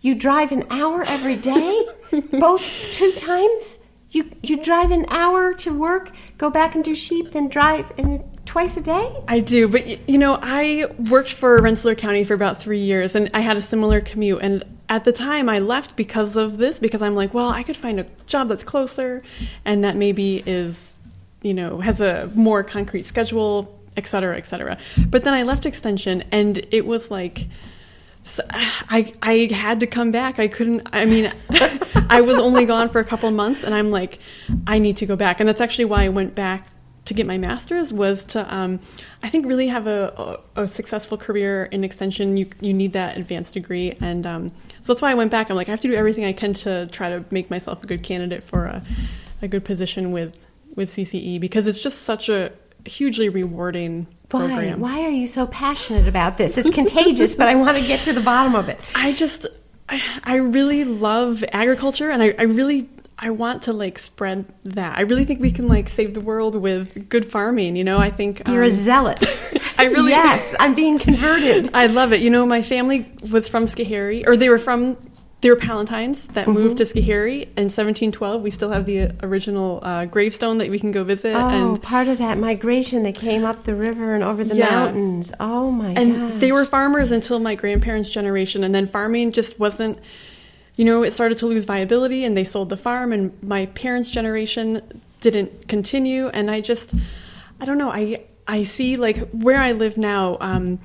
You 0.00 0.14
drive 0.14 0.50
an 0.52 0.64
hour 0.70 1.04
every 1.06 1.36
day, 1.36 1.86
both 2.32 2.62
two 2.92 3.12
times. 3.12 3.78
You 4.10 4.30
you 4.42 4.62
drive 4.62 4.90
an 4.90 5.06
hour 5.08 5.54
to 5.54 5.72
work, 5.72 6.10
go 6.36 6.50
back 6.50 6.74
and 6.74 6.84
do 6.84 6.94
sheep, 6.94 7.30
then 7.32 7.48
drive 7.48 7.92
and 7.96 8.22
twice 8.44 8.76
a 8.76 8.80
day. 8.80 9.14
I 9.28 9.40
do, 9.40 9.68
but 9.68 10.08
you 10.08 10.18
know, 10.18 10.38
I 10.40 10.86
worked 10.98 11.32
for 11.32 11.60
Rensselaer 11.60 11.94
County 11.94 12.24
for 12.24 12.34
about 12.34 12.60
three 12.60 12.80
years, 12.80 13.14
and 13.14 13.30
I 13.34 13.40
had 13.40 13.56
a 13.56 13.62
similar 13.62 14.00
commute. 14.00 14.40
And 14.42 14.64
at 14.88 15.04
the 15.04 15.12
time, 15.12 15.48
I 15.48 15.58
left 15.58 15.96
because 15.96 16.36
of 16.36 16.58
this, 16.58 16.78
because 16.78 17.02
I'm 17.02 17.14
like, 17.14 17.32
well, 17.34 17.48
I 17.48 17.62
could 17.62 17.76
find 17.76 18.00
a 18.00 18.06
job 18.26 18.48
that's 18.48 18.64
closer, 18.64 19.22
and 19.64 19.84
that 19.84 19.96
maybe 19.96 20.42
is, 20.44 20.98
you 21.42 21.54
know, 21.54 21.80
has 21.80 22.00
a 22.00 22.30
more 22.34 22.62
concrete 22.62 23.04
schedule, 23.04 23.78
et 23.96 24.06
cetera, 24.06 24.36
et 24.36 24.46
cetera. 24.46 24.78
But 25.06 25.24
then 25.24 25.34
I 25.34 25.42
left 25.42 25.66
Extension, 25.66 26.24
and 26.32 26.66
it 26.70 26.86
was 26.86 27.10
like. 27.10 27.48
So 28.24 28.44
I 28.52 29.12
I 29.20 29.48
had 29.52 29.80
to 29.80 29.88
come 29.88 30.12
back. 30.12 30.38
I 30.38 30.46
couldn't. 30.46 30.86
I 30.92 31.06
mean, 31.06 31.32
I 32.08 32.20
was 32.20 32.38
only 32.38 32.66
gone 32.66 32.88
for 32.88 33.00
a 33.00 33.04
couple 33.04 33.28
months, 33.32 33.64
and 33.64 33.74
I'm 33.74 33.90
like, 33.90 34.20
I 34.64 34.78
need 34.78 34.98
to 34.98 35.06
go 35.06 35.16
back. 35.16 35.40
And 35.40 35.48
that's 35.48 35.60
actually 35.60 35.86
why 35.86 36.04
I 36.04 36.08
went 36.08 36.36
back 36.36 36.68
to 37.04 37.14
get 37.14 37.26
my 37.26 37.38
master's. 37.38 37.92
Was 37.92 38.24
to, 38.24 38.54
um, 38.54 38.80
I 39.22 39.28
think, 39.28 39.46
really 39.46 39.68
have 39.68 39.86
a, 39.86 40.40
a, 40.56 40.62
a 40.62 40.68
successful 40.68 41.18
career 41.18 41.64
in 41.64 41.84
extension. 41.84 42.36
You 42.36 42.50
you 42.60 42.72
need 42.72 42.92
that 42.92 43.16
advanced 43.16 43.54
degree, 43.54 43.96
and 44.00 44.26
um, 44.26 44.52
so 44.82 44.92
that's 44.92 45.02
why 45.02 45.10
I 45.10 45.14
went 45.14 45.30
back. 45.30 45.50
I'm 45.50 45.56
like, 45.56 45.68
I 45.68 45.72
have 45.72 45.80
to 45.80 45.88
do 45.88 45.94
everything 45.94 46.24
I 46.24 46.32
can 46.32 46.54
to 46.54 46.86
try 46.86 47.10
to 47.10 47.24
make 47.30 47.50
myself 47.50 47.82
a 47.82 47.86
good 47.86 48.02
candidate 48.02 48.42
for 48.42 48.66
a, 48.66 48.82
a 49.40 49.48
good 49.48 49.64
position 49.64 50.12
with 50.12 50.36
with 50.74 50.90
CCE 50.90 51.40
because 51.40 51.66
it's 51.66 51.82
just 51.82 52.02
such 52.02 52.28
a 52.28 52.52
hugely 52.86 53.28
rewarding 53.28 54.06
Why? 54.30 54.46
program. 54.46 54.80
Why 54.80 55.02
are 55.02 55.10
you 55.10 55.26
so 55.26 55.46
passionate 55.46 56.08
about 56.08 56.38
this? 56.38 56.58
It's 56.58 56.70
contagious, 56.70 57.34
but 57.34 57.48
I 57.48 57.54
want 57.54 57.76
to 57.76 57.86
get 57.86 58.00
to 58.04 58.12
the 58.12 58.20
bottom 58.20 58.54
of 58.54 58.68
it. 58.68 58.80
I 58.94 59.12
just, 59.12 59.46
I, 59.88 60.02
I 60.24 60.36
really 60.36 60.84
love 60.84 61.44
agriculture, 61.52 62.10
and 62.10 62.22
I, 62.22 62.34
I 62.38 62.42
really, 62.42 62.88
I 63.24 63.30
want 63.30 63.62
to 63.62 63.72
like 63.72 63.98
spread 64.00 64.44
that. 64.64 64.98
I 64.98 65.02
really 65.02 65.24
think 65.24 65.40
we 65.40 65.52
can 65.52 65.68
like 65.68 65.88
save 65.88 66.12
the 66.12 66.20
world 66.20 66.54
with 66.56 67.08
good 67.08 67.24
farming. 67.24 67.76
You 67.76 67.84
know, 67.84 67.98
I 67.98 68.10
think 68.10 68.42
You're 68.48 68.64
a 68.64 68.66
um, 68.66 68.72
zealot. 68.72 69.18
I 69.78 69.84
really- 69.86 70.10
yes. 70.10 70.54
I'm 70.60 70.74
being 70.74 70.98
converted. 70.98 71.70
I 71.72 71.86
love 71.86 72.12
it. 72.12 72.20
You 72.20 72.30
know, 72.30 72.44
my 72.44 72.62
family 72.62 73.10
was 73.30 73.48
from 73.48 73.66
Schoharie, 73.66 74.26
or 74.26 74.36
they 74.36 74.48
were 74.48 74.58
from, 74.58 74.96
they 75.40 75.50
were 75.50 75.56
Palatines 75.56 76.26
that 76.34 76.46
Mm-hmm. 76.46 76.52
moved 76.52 76.78
to 76.78 76.84
Schoharie 76.84 77.42
in 77.56 77.70
1712. 77.70 78.42
We 78.42 78.50
still 78.50 78.70
have 78.70 78.86
the 78.86 79.10
original 79.24 79.80
uh, 79.82 80.04
gravestone 80.06 80.58
that 80.58 80.68
we 80.70 80.78
can 80.80 80.90
go 80.92 81.02
visit, 81.04 81.34
Oh, 81.34 81.48
and 81.48 81.82
part 81.82 82.08
of 82.08 82.18
that 82.18 82.38
migration 82.38 83.02
that 83.04 83.14
came 83.18 83.44
up 83.44 83.62
the 83.62 83.74
river 83.74 84.14
and 84.14 84.22
over 84.24 84.42
the 84.44 84.56
Yeah. 84.56 84.70
mountains. 84.70 85.32
Oh 85.40 85.70
my 85.70 85.94
god. 85.94 85.98
and 86.02 86.14
gosh. 86.32 86.40
they 86.40 86.52
were 86.52 86.64
farmers 86.64 87.10
until 87.12 87.38
my 87.40 87.54
grandparents' 87.54 88.10
generation, 88.10 88.62
and 88.64 88.74
then 88.74 88.86
farming 88.86 89.30
just 89.32 89.58
wasn't. 89.60 89.98
You 90.76 90.84
know, 90.84 91.02
it 91.02 91.12
started 91.12 91.38
to 91.38 91.46
lose 91.46 91.64
viability, 91.64 92.24
and 92.24 92.36
they 92.36 92.44
sold 92.44 92.68
the 92.68 92.76
farm. 92.76 93.12
And 93.12 93.40
my 93.42 93.66
parents' 93.66 94.10
generation 94.10 95.02
didn't 95.20 95.68
continue, 95.68 96.28
and 96.28 96.50
I 96.50 96.60
just, 96.60 96.94
I 97.60 97.64
don't 97.64 97.78
know. 97.78 97.90
I 97.90 98.24
I 98.46 98.64
see 98.64 98.96
like 98.96 99.30
where 99.30 99.60
I 99.60 99.72
live 99.72 99.96
now. 99.96 100.38
Um, 100.40 100.80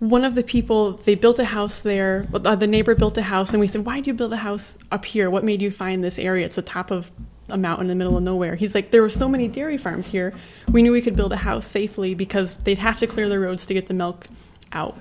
one 0.00 0.24
of 0.24 0.34
the 0.34 0.42
people 0.42 0.92
they 0.92 1.14
built 1.14 1.38
a 1.38 1.44
house 1.44 1.82
there. 1.82 2.26
Uh, 2.32 2.56
the 2.56 2.66
neighbor 2.66 2.94
built 2.94 3.16
a 3.18 3.22
house, 3.22 3.52
and 3.52 3.60
we 3.60 3.66
said, 3.66 3.84
"Why 3.84 3.96
did 3.96 4.06
you 4.06 4.14
build 4.14 4.32
a 4.32 4.38
house 4.38 4.78
up 4.90 5.04
here? 5.04 5.30
What 5.30 5.44
made 5.44 5.62
you 5.62 5.70
find 5.70 6.02
this 6.02 6.18
area? 6.18 6.46
It's 6.46 6.56
the 6.56 6.62
top 6.62 6.90
of 6.90 7.10
a 7.52 7.56
mountain 7.56 7.86
in 7.86 7.88
the 7.88 7.94
middle 7.94 8.16
of 8.16 8.22
nowhere. 8.22 8.56
He's 8.56 8.74
like, 8.74 8.90
there 8.90 9.02
were 9.02 9.10
so 9.10 9.28
many 9.28 9.48
dairy 9.48 9.76
farms 9.76 10.08
here. 10.08 10.32
We 10.70 10.82
knew 10.82 10.92
we 10.92 11.02
could 11.02 11.16
build 11.16 11.32
a 11.32 11.36
house 11.36 11.66
safely 11.66 12.14
because 12.14 12.58
they'd 12.58 12.78
have 12.78 12.98
to 13.00 13.06
clear 13.06 13.28
the 13.28 13.38
roads 13.38 13.66
to 13.66 13.74
get 13.74 13.86
the 13.88 13.94
milk 13.94 14.28
out. 14.72 14.96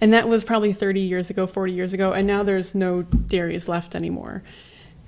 And 0.00 0.12
that 0.12 0.28
was 0.28 0.44
probably 0.44 0.72
30 0.72 1.00
years 1.00 1.30
ago, 1.30 1.46
40 1.46 1.72
years 1.72 1.92
ago, 1.92 2.12
and 2.12 2.26
now 2.26 2.42
there's 2.42 2.74
no 2.74 3.02
dairies 3.02 3.68
left 3.68 3.94
anymore. 3.94 4.42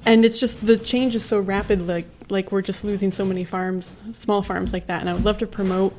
And 0.07 0.24
it's 0.24 0.40
just 0.40 0.64
the 0.64 0.77
change 0.79 1.14
is 1.14 1.24
so 1.24 1.40
rapid, 1.40 1.87
like 1.87 2.07
like 2.31 2.53
we're 2.53 2.62
just 2.62 2.85
losing 2.85 3.11
so 3.11 3.24
many 3.24 3.44
farms, 3.44 3.98
small 4.12 4.42
farms 4.42 4.72
like 4.72 4.87
that. 4.87 5.01
And 5.01 5.11
I 5.11 5.14
would 5.14 5.24
love 5.24 5.38
to 5.38 5.46
promote, 5.46 5.94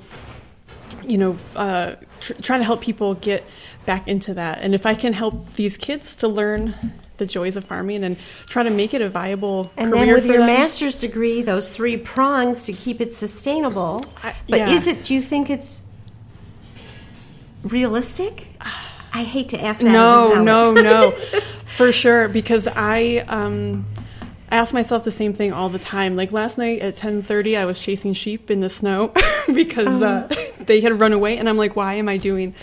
you 1.03 1.17
know, 1.17 1.37
uh, 1.55 1.95
tr- 2.19 2.33
try 2.41 2.57
to 2.57 2.63
help 2.63 2.81
people 2.81 3.15
get 3.15 3.43
back 3.85 4.07
into 4.07 4.35
that. 4.35 4.61
And 4.61 4.73
if 4.73 4.85
I 4.85 4.95
can 4.95 5.13
help 5.13 5.53
these 5.55 5.75
kids 5.75 6.15
to 6.17 6.27
learn 6.27 6.93
the 7.17 7.25
joys 7.25 7.57
of 7.57 7.65
farming 7.65 8.03
and 8.03 8.17
try 8.47 8.63
to 8.63 8.69
make 8.69 8.93
it 8.93 9.01
a 9.01 9.09
viable 9.09 9.71
and 9.75 9.91
career 9.91 10.05
then 10.05 10.13
with 10.15 10.25
your 10.25 10.37
them. 10.37 10.47
master's 10.47 10.95
degree, 10.95 11.41
those 11.41 11.67
three 11.67 11.97
prongs 11.97 12.65
to 12.65 12.73
keep 12.73 13.01
it 13.01 13.13
sustainable. 13.13 14.01
I- 14.23 14.35
but 14.47 14.59
yeah. 14.59 14.69
is 14.69 14.87
it? 14.87 15.03
Do 15.03 15.13
you 15.13 15.21
think 15.21 15.49
it's 15.49 15.83
realistic? 17.63 18.47
I 19.11 19.23
hate 19.23 19.49
to 19.49 19.61
ask 19.63 19.81
that. 19.81 19.91
no, 19.91 20.41
no, 20.43 20.73
no, 20.73 21.11
Just- 21.11 21.67
for 21.67 21.91
sure. 21.91 22.29
Because 22.29 22.67
I, 22.67 23.23
um, 23.27 23.85
I 24.51 24.57
ask 24.57 24.73
myself 24.73 25.03
the 25.03 25.11
same 25.11 25.33
thing 25.33 25.51
all 25.53 25.69
the 25.69 25.79
time. 25.79 26.13
Like 26.13 26.31
last 26.31 26.57
night 26.57 26.81
at 26.81 26.95
ten 26.95 27.21
thirty, 27.21 27.57
I 27.57 27.65
was 27.65 27.79
chasing 27.79 28.13
sheep 28.13 28.51
in 28.51 28.59
the 28.59 28.69
snow 28.69 29.13
because 29.53 30.01
uh, 30.01 30.27
Oh. 30.29 30.35
they 30.65 30.81
had 30.81 30.99
run 30.99 31.13
away, 31.13 31.37
and 31.37 31.49
I'm 31.49 31.57
like, 31.57 31.75
why 31.75 31.95
am 31.95 32.07
I 32.07 32.17
doing 32.17 32.53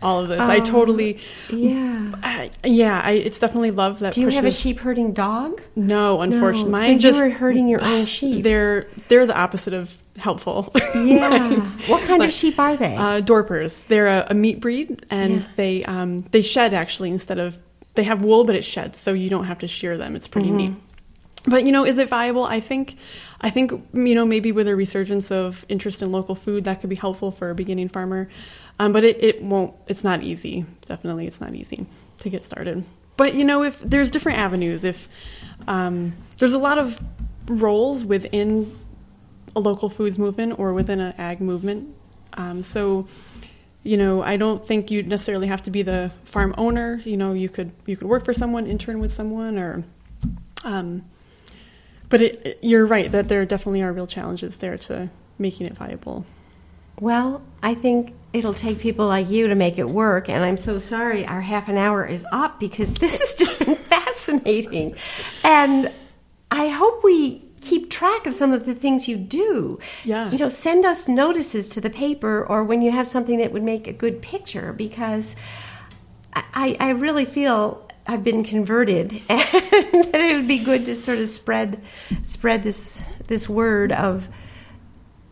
all 0.00 0.20
of 0.20 0.28
this? 0.28 0.40
I 0.40 0.56
Oh, 0.56 0.60
totally, 0.64 1.20
yeah. 1.50 2.12
I, 2.22 2.50
yeah, 2.64 3.00
I, 3.04 3.12
it's 3.12 3.38
definitely 3.38 3.70
love 3.70 4.00
that. 4.00 4.14
Do 4.14 4.20
you 4.22 4.28
have 4.30 4.44
a 4.46 4.50
sheep 4.50 4.80
herding 4.80 5.12
dog? 5.12 5.60
No, 5.76 6.22
unfortunately, 6.22 6.72
No. 6.72 6.86
so 6.94 6.98
just 6.98 7.18
you 7.18 7.24
were 7.26 7.30
herding 7.30 7.68
your 7.68 7.82
own 7.84 8.06
sheep. 8.16 8.42
they're 8.44 8.88
they're 9.08 9.26
the 9.26 9.36
opposite 9.36 9.74
of 9.74 9.96
helpful. 10.18 10.72
yeah. 10.94 11.56
what 11.88 12.02
kind 12.06 12.20
Like, 12.20 12.28
of 12.28 12.34
sheep 12.34 12.58
are 12.58 12.76
they? 12.76 12.96
Uh, 12.96 13.20
Dorpers. 13.20 13.86
They're 13.86 14.06
a, 14.06 14.26
a 14.30 14.34
meat 14.34 14.60
breed, 14.60 15.04
and 15.10 15.40
Yeah. 15.40 15.46
they 15.56 15.82
um, 15.84 16.22
they 16.32 16.42
shed 16.42 16.74
actually 16.74 17.10
instead 17.10 17.38
of 17.38 17.56
they 17.94 18.04
have 18.04 18.22
wool, 18.24 18.44
but 18.44 18.54
it 18.56 18.64
sheds, 18.64 18.98
so 18.98 19.12
you 19.12 19.28
don't 19.28 19.44
have 19.44 19.58
to 19.60 19.68
shear 19.68 19.98
them. 19.98 20.16
It's 20.16 20.28
pretty 20.28 20.48
Mm-hmm. 20.48 20.56
neat. 20.56 20.74
But 21.46 21.64
you 21.66 21.72
know, 21.72 21.84
is 21.84 21.98
it 21.98 22.08
viable? 22.08 22.44
I 22.44 22.60
think, 22.60 22.96
I 23.40 23.50
think 23.50 23.72
you 23.92 24.14
know 24.14 24.24
maybe 24.24 24.52
with 24.52 24.68
a 24.68 24.76
resurgence 24.76 25.30
of 25.32 25.64
interest 25.68 26.00
in 26.00 26.12
local 26.12 26.34
food, 26.36 26.64
that 26.64 26.80
could 26.80 26.88
be 26.90 26.96
helpful 26.96 27.30
for 27.32 27.50
a 27.50 27.54
beginning 27.54 27.88
farmer. 27.88 28.28
Um, 28.78 28.92
but 28.92 29.02
it, 29.04 29.22
it 29.22 29.42
won't. 29.42 29.74
It's 29.88 30.04
not 30.04 30.22
easy. 30.22 30.64
Definitely, 30.86 31.26
it's 31.26 31.40
not 31.40 31.54
easy 31.54 31.86
to 32.20 32.30
get 32.30 32.44
started. 32.44 32.84
But 33.16 33.34
you 33.34 33.44
know, 33.44 33.62
if 33.64 33.80
there's 33.80 34.10
different 34.10 34.38
avenues, 34.38 34.84
if 34.84 35.08
um, 35.66 36.14
there's 36.38 36.52
a 36.52 36.58
lot 36.58 36.78
of 36.78 37.00
roles 37.46 38.04
within 38.04 38.72
a 39.54 39.60
local 39.60 39.88
foods 39.88 40.18
movement 40.18 40.58
or 40.58 40.72
within 40.72 41.00
an 41.00 41.14
ag 41.18 41.40
movement. 41.40 41.94
Um, 42.34 42.62
so, 42.62 43.06
you 43.82 43.96
know, 43.96 44.22
I 44.22 44.36
don't 44.36 44.66
think 44.66 44.90
you 44.90 45.02
necessarily 45.02 45.48
have 45.48 45.62
to 45.62 45.70
be 45.70 45.82
the 45.82 46.10
farm 46.24 46.54
owner. 46.56 47.00
You 47.04 47.16
know, 47.16 47.32
you 47.32 47.48
could 47.48 47.72
you 47.86 47.96
could 47.96 48.08
work 48.08 48.24
for 48.24 48.34
someone, 48.34 48.66
intern 48.66 48.98
with 49.00 49.12
someone, 49.12 49.58
or. 49.58 49.84
Um, 50.64 51.04
but 52.08 52.20
it, 52.20 52.58
you're 52.62 52.84
right 52.84 53.10
that 53.10 53.28
there 53.28 53.44
definitely 53.46 53.82
are 53.82 53.92
real 53.92 54.06
challenges 54.06 54.58
there 54.58 54.76
to 54.76 55.10
making 55.38 55.66
it 55.66 55.72
viable. 55.72 56.26
Well, 57.00 57.42
I 57.62 57.74
think 57.74 58.14
it'll 58.32 58.54
take 58.54 58.78
people 58.78 59.06
like 59.06 59.30
you 59.30 59.48
to 59.48 59.54
make 59.54 59.78
it 59.78 59.88
work, 59.88 60.28
and 60.28 60.44
I'm 60.44 60.58
so 60.58 60.78
sorry 60.78 61.26
our 61.26 61.40
half 61.40 61.68
an 61.68 61.78
hour 61.78 62.04
is 62.06 62.26
up 62.30 62.60
because 62.60 62.94
this 62.94 63.18
has 63.18 63.34
just 63.34 63.58
been 63.58 63.74
fascinating. 63.92 64.94
And 65.42 65.90
I 66.50 66.68
hope 66.68 67.02
we 67.02 67.42
keep 67.72 67.88
track 67.88 68.26
of 68.26 68.34
some 68.34 68.52
of 68.52 68.66
the 68.66 68.74
things 68.74 69.08
you 69.08 69.16
do. 69.16 69.78
Yeah. 70.04 70.30
You 70.30 70.36
know, 70.36 70.50
send 70.50 70.84
us 70.84 71.08
notices 71.08 71.70
to 71.70 71.80
the 71.80 71.88
paper 71.88 72.44
or 72.46 72.62
when 72.62 72.82
you 72.82 72.90
have 72.90 73.06
something 73.06 73.38
that 73.38 73.50
would 73.50 73.62
make 73.62 73.86
a 73.86 73.94
good 73.94 74.20
picture 74.20 74.74
because 74.74 75.34
I, 76.34 76.76
I 76.78 76.90
really 76.90 77.24
feel 77.24 77.88
I've 78.06 78.22
been 78.22 78.44
converted 78.44 79.12
and 79.30 79.42
that 80.04 80.20
it 80.20 80.36
would 80.36 80.48
be 80.48 80.58
good 80.58 80.84
to 80.84 80.94
sort 80.94 81.18
of 81.18 81.30
spread 81.30 81.82
spread 82.24 82.62
this 82.62 83.02
this 83.28 83.48
word 83.48 83.90
of 83.90 84.28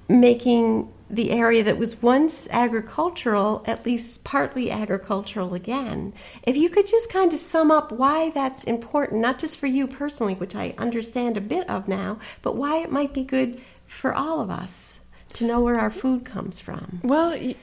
making 0.09 0.91
the 1.11 1.33
area 1.33 1.65
that 1.65 1.77
was 1.77 2.01
once 2.01 2.49
agricultural 2.51 3.65
at 3.67 3.85
least 3.85 4.23
partly 4.23 4.71
agricultural 4.71 5.55
again. 5.55 6.13
If 6.45 6.57
you 6.57 6.71
could 6.71 6.87
just 6.87 7.11
kind 7.11 7.33
of 7.33 7.39
sum 7.39 7.71
up 7.71 7.91
why 7.91 8.31
that's 8.31 8.65
important, 8.65 9.21
not 9.21 9.39
just 9.39 9.59
for 9.59 9.67
you 9.67 9.87
personally, 9.89 10.35
which 10.35 10.55
I 10.55 10.75
understand 10.79 11.37
a 11.37 11.41
bit 11.41 11.69
of 11.69 11.89
now, 11.89 12.19
but 12.43 12.57
why 12.57 12.79
it 12.79 12.93
might 12.93 13.13
be 13.13 13.25
good 13.25 13.61
for 13.87 14.15
all 14.15 14.41
of 14.41 14.51
us 14.51 15.01
to 15.35 15.45
know 15.45 15.61
where 15.61 15.79
our 15.79 15.91
food 15.91 16.25
comes 16.25 16.61
from. 16.61 17.01
Well, 17.03 17.31
y- 17.31 17.57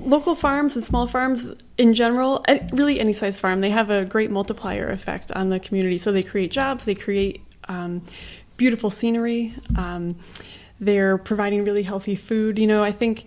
local 0.00 0.34
farms 0.34 0.74
and 0.74 0.84
small 0.84 1.06
farms 1.06 1.52
in 1.76 1.94
general, 1.94 2.44
really 2.72 2.98
any 2.98 3.12
size 3.12 3.38
farm, 3.38 3.60
they 3.60 3.70
have 3.70 3.90
a 3.90 4.04
great 4.04 4.30
multiplier 4.30 4.88
effect 4.90 5.30
on 5.32 5.50
the 5.50 5.60
community. 5.60 5.98
So 5.98 6.12
they 6.12 6.22
create 6.22 6.50
jobs, 6.50 6.86
they 6.86 6.94
create 6.94 7.42
um, 7.68 8.02
beautiful 8.56 8.90
scenery, 8.90 9.54
um, 9.76 10.16
they're 10.80 11.18
providing 11.18 11.64
really 11.64 11.82
healthy 11.82 12.16
food. 12.16 12.58
You 12.58 12.66
know, 12.66 12.82
I 12.82 12.92
think, 12.92 13.24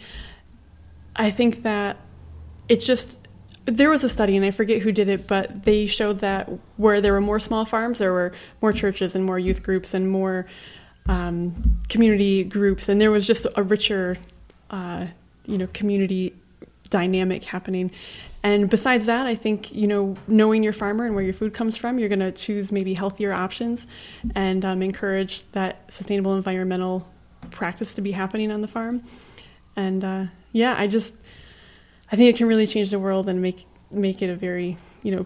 I 1.16 1.32
think 1.32 1.64
that 1.64 1.98
it's 2.68 2.86
just 2.86 3.20
there 3.66 3.90
was 3.90 4.04
a 4.04 4.10
study 4.10 4.36
and 4.36 4.46
I 4.46 4.52
forget 4.52 4.82
who 4.82 4.92
did 4.92 5.08
it, 5.08 5.28
but 5.28 5.64
they 5.64 5.86
showed 5.86 6.20
that 6.20 6.50
where 6.78 7.00
there 7.00 7.14
were 7.14 7.22
more 7.22 7.40
small 7.40 7.66
farms, 7.66 7.98
there 7.98 8.12
were 8.12 8.34
more 8.62 8.74
churches 8.74 9.16
and 9.16 9.24
more 9.24 9.40
youth 9.40 9.64
groups 9.64 9.94
and 9.94 10.10
more 10.10 10.46
um, 11.08 11.80
community 11.90 12.44
groups, 12.44 12.90
and 12.90 13.00
there 13.00 13.12
was 13.12 13.26
just 13.28 13.46
a 13.56 13.64
richer, 13.64 14.18
uh, 14.70 15.06
you 15.46 15.58
know, 15.58 15.68
community 15.74 16.34
dynamic 16.90 17.44
happening. 17.44 17.92
And 18.42 18.70
besides 18.70 19.06
that, 19.06 19.26
I 19.26 19.36
think 19.36 19.74
you 19.74 19.88
know, 19.88 20.18
knowing 20.28 20.64
your 20.64 20.74
farmer 20.74 21.06
and 21.06 21.16
where 21.16 21.24
your 21.24 21.34
food 21.34 21.54
comes 21.54 21.78
from, 21.78 22.00
you're 22.00 22.10
going 22.10 22.20
to 22.20 22.32
choose 22.32 22.72
maybe 22.72 22.94
healthier 22.94 23.34
options, 23.34 23.88
and 24.36 24.66
um, 24.66 24.82
encourage 24.82 25.44
that 25.54 25.92
sustainable 25.92 26.36
environmental 26.36 27.08
practice 27.54 27.96
to 27.96 28.02
be 28.02 28.12
happening 28.12 28.52
on 28.52 28.62
the 28.62 28.68
farm. 28.68 29.04
And 29.76 30.04
uh, 30.04 30.26
yeah, 30.52 30.76
I 30.78 30.88
just 30.88 31.14
I 32.12 32.16
think 32.16 32.34
it 32.34 32.38
can 32.38 32.48
really 32.48 32.68
change 32.68 32.90
the 32.92 33.00
world 33.00 33.30
and 33.30 33.42
make 33.42 33.66
make 33.92 34.22
it 34.22 34.30
a 34.30 34.36
very 34.36 34.78
you 35.04 35.16
know 35.16 35.26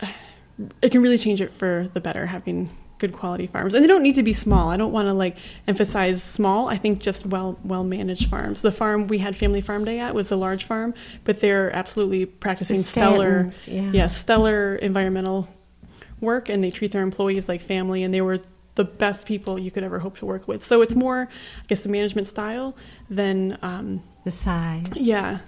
it 0.82 0.90
can 0.90 1.02
really 1.02 1.18
change 1.18 1.40
it 1.40 1.52
for 1.52 1.88
the 1.94 2.00
better 2.00 2.26
having 2.26 2.70
good 2.98 3.12
quality 3.12 3.46
farms 3.46 3.74
and 3.74 3.84
they 3.84 3.88
don't 3.88 4.02
need 4.02 4.14
to 4.14 4.22
be 4.22 4.32
small 4.32 4.70
i 4.70 4.76
don't 4.78 4.92
want 4.92 5.06
to 5.06 5.12
like 5.12 5.36
emphasize 5.68 6.22
small 6.22 6.68
i 6.68 6.76
think 6.76 6.98
just 6.98 7.26
well 7.26 7.58
well 7.62 7.84
managed 7.84 8.30
farms 8.30 8.62
the 8.62 8.72
farm 8.72 9.06
we 9.06 9.18
had 9.18 9.36
family 9.36 9.60
farm 9.60 9.84
day 9.84 10.00
at 10.00 10.14
was 10.14 10.30
a 10.30 10.36
large 10.36 10.64
farm 10.64 10.94
but 11.24 11.40
they're 11.40 11.70
absolutely 11.76 12.24
practicing 12.24 12.76
The 12.76 12.82
stellar 12.82 13.44
Stantons, 13.44 13.92
yeah. 13.92 14.06
stellar 14.06 14.76
environmental 14.76 15.46
work 16.20 16.48
and 16.48 16.64
they 16.64 16.70
treat 16.70 16.92
their 16.92 17.02
employees 17.02 17.50
like 17.50 17.60
family 17.60 18.02
and 18.02 18.14
they 18.14 18.22
were 18.22 18.40
the 18.76 18.84
best 18.84 19.26
people 19.26 19.58
you 19.58 19.70
could 19.70 19.82
ever 19.84 19.98
hope 19.98 20.16
to 20.18 20.24
work 20.24 20.46
with 20.48 20.62
so 20.62 20.80
it's 20.82 20.94
more 20.94 21.28
i 21.30 21.64
guess 21.66 21.82
the 21.82 21.88
management 21.88 22.26
style 22.26 22.76
than 23.10 23.58
um, 23.62 24.02
The 24.24 24.30
size. 24.30 24.86
yeah. 24.94 25.40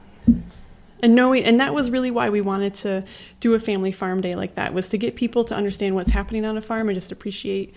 And 1.00 1.14
knowing 1.14 1.44
and 1.44 1.60
that 1.60 1.74
was 1.74 1.90
really 1.90 2.10
why 2.10 2.28
we 2.30 2.40
wanted 2.40 2.74
to 2.76 3.04
do 3.38 3.54
a 3.54 3.60
family 3.60 3.92
farm 3.92 4.20
day 4.20 4.32
like 4.32 4.56
that 4.56 4.74
was 4.74 4.88
to 4.88 4.98
get 4.98 5.14
people 5.14 5.44
to 5.44 5.54
understand 5.54 5.94
what's 5.94 6.10
happening 6.10 6.44
on 6.44 6.56
a 6.56 6.60
farm 6.60 6.88
and 6.88 6.98
just 6.98 7.12
appreciate, 7.12 7.72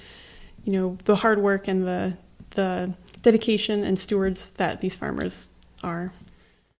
you 0.63 0.73
know, 0.73 0.97
the 1.05 1.15
hard 1.15 1.39
work 1.39 1.67
and 1.67 1.85
the 1.85 2.17
the 2.55 2.91
dedication 3.21 3.83
and 3.83 3.99
stewards 3.99 4.49
that 4.51 4.81
these 4.81 4.97
farmers 4.97 5.49
are. 5.83 6.11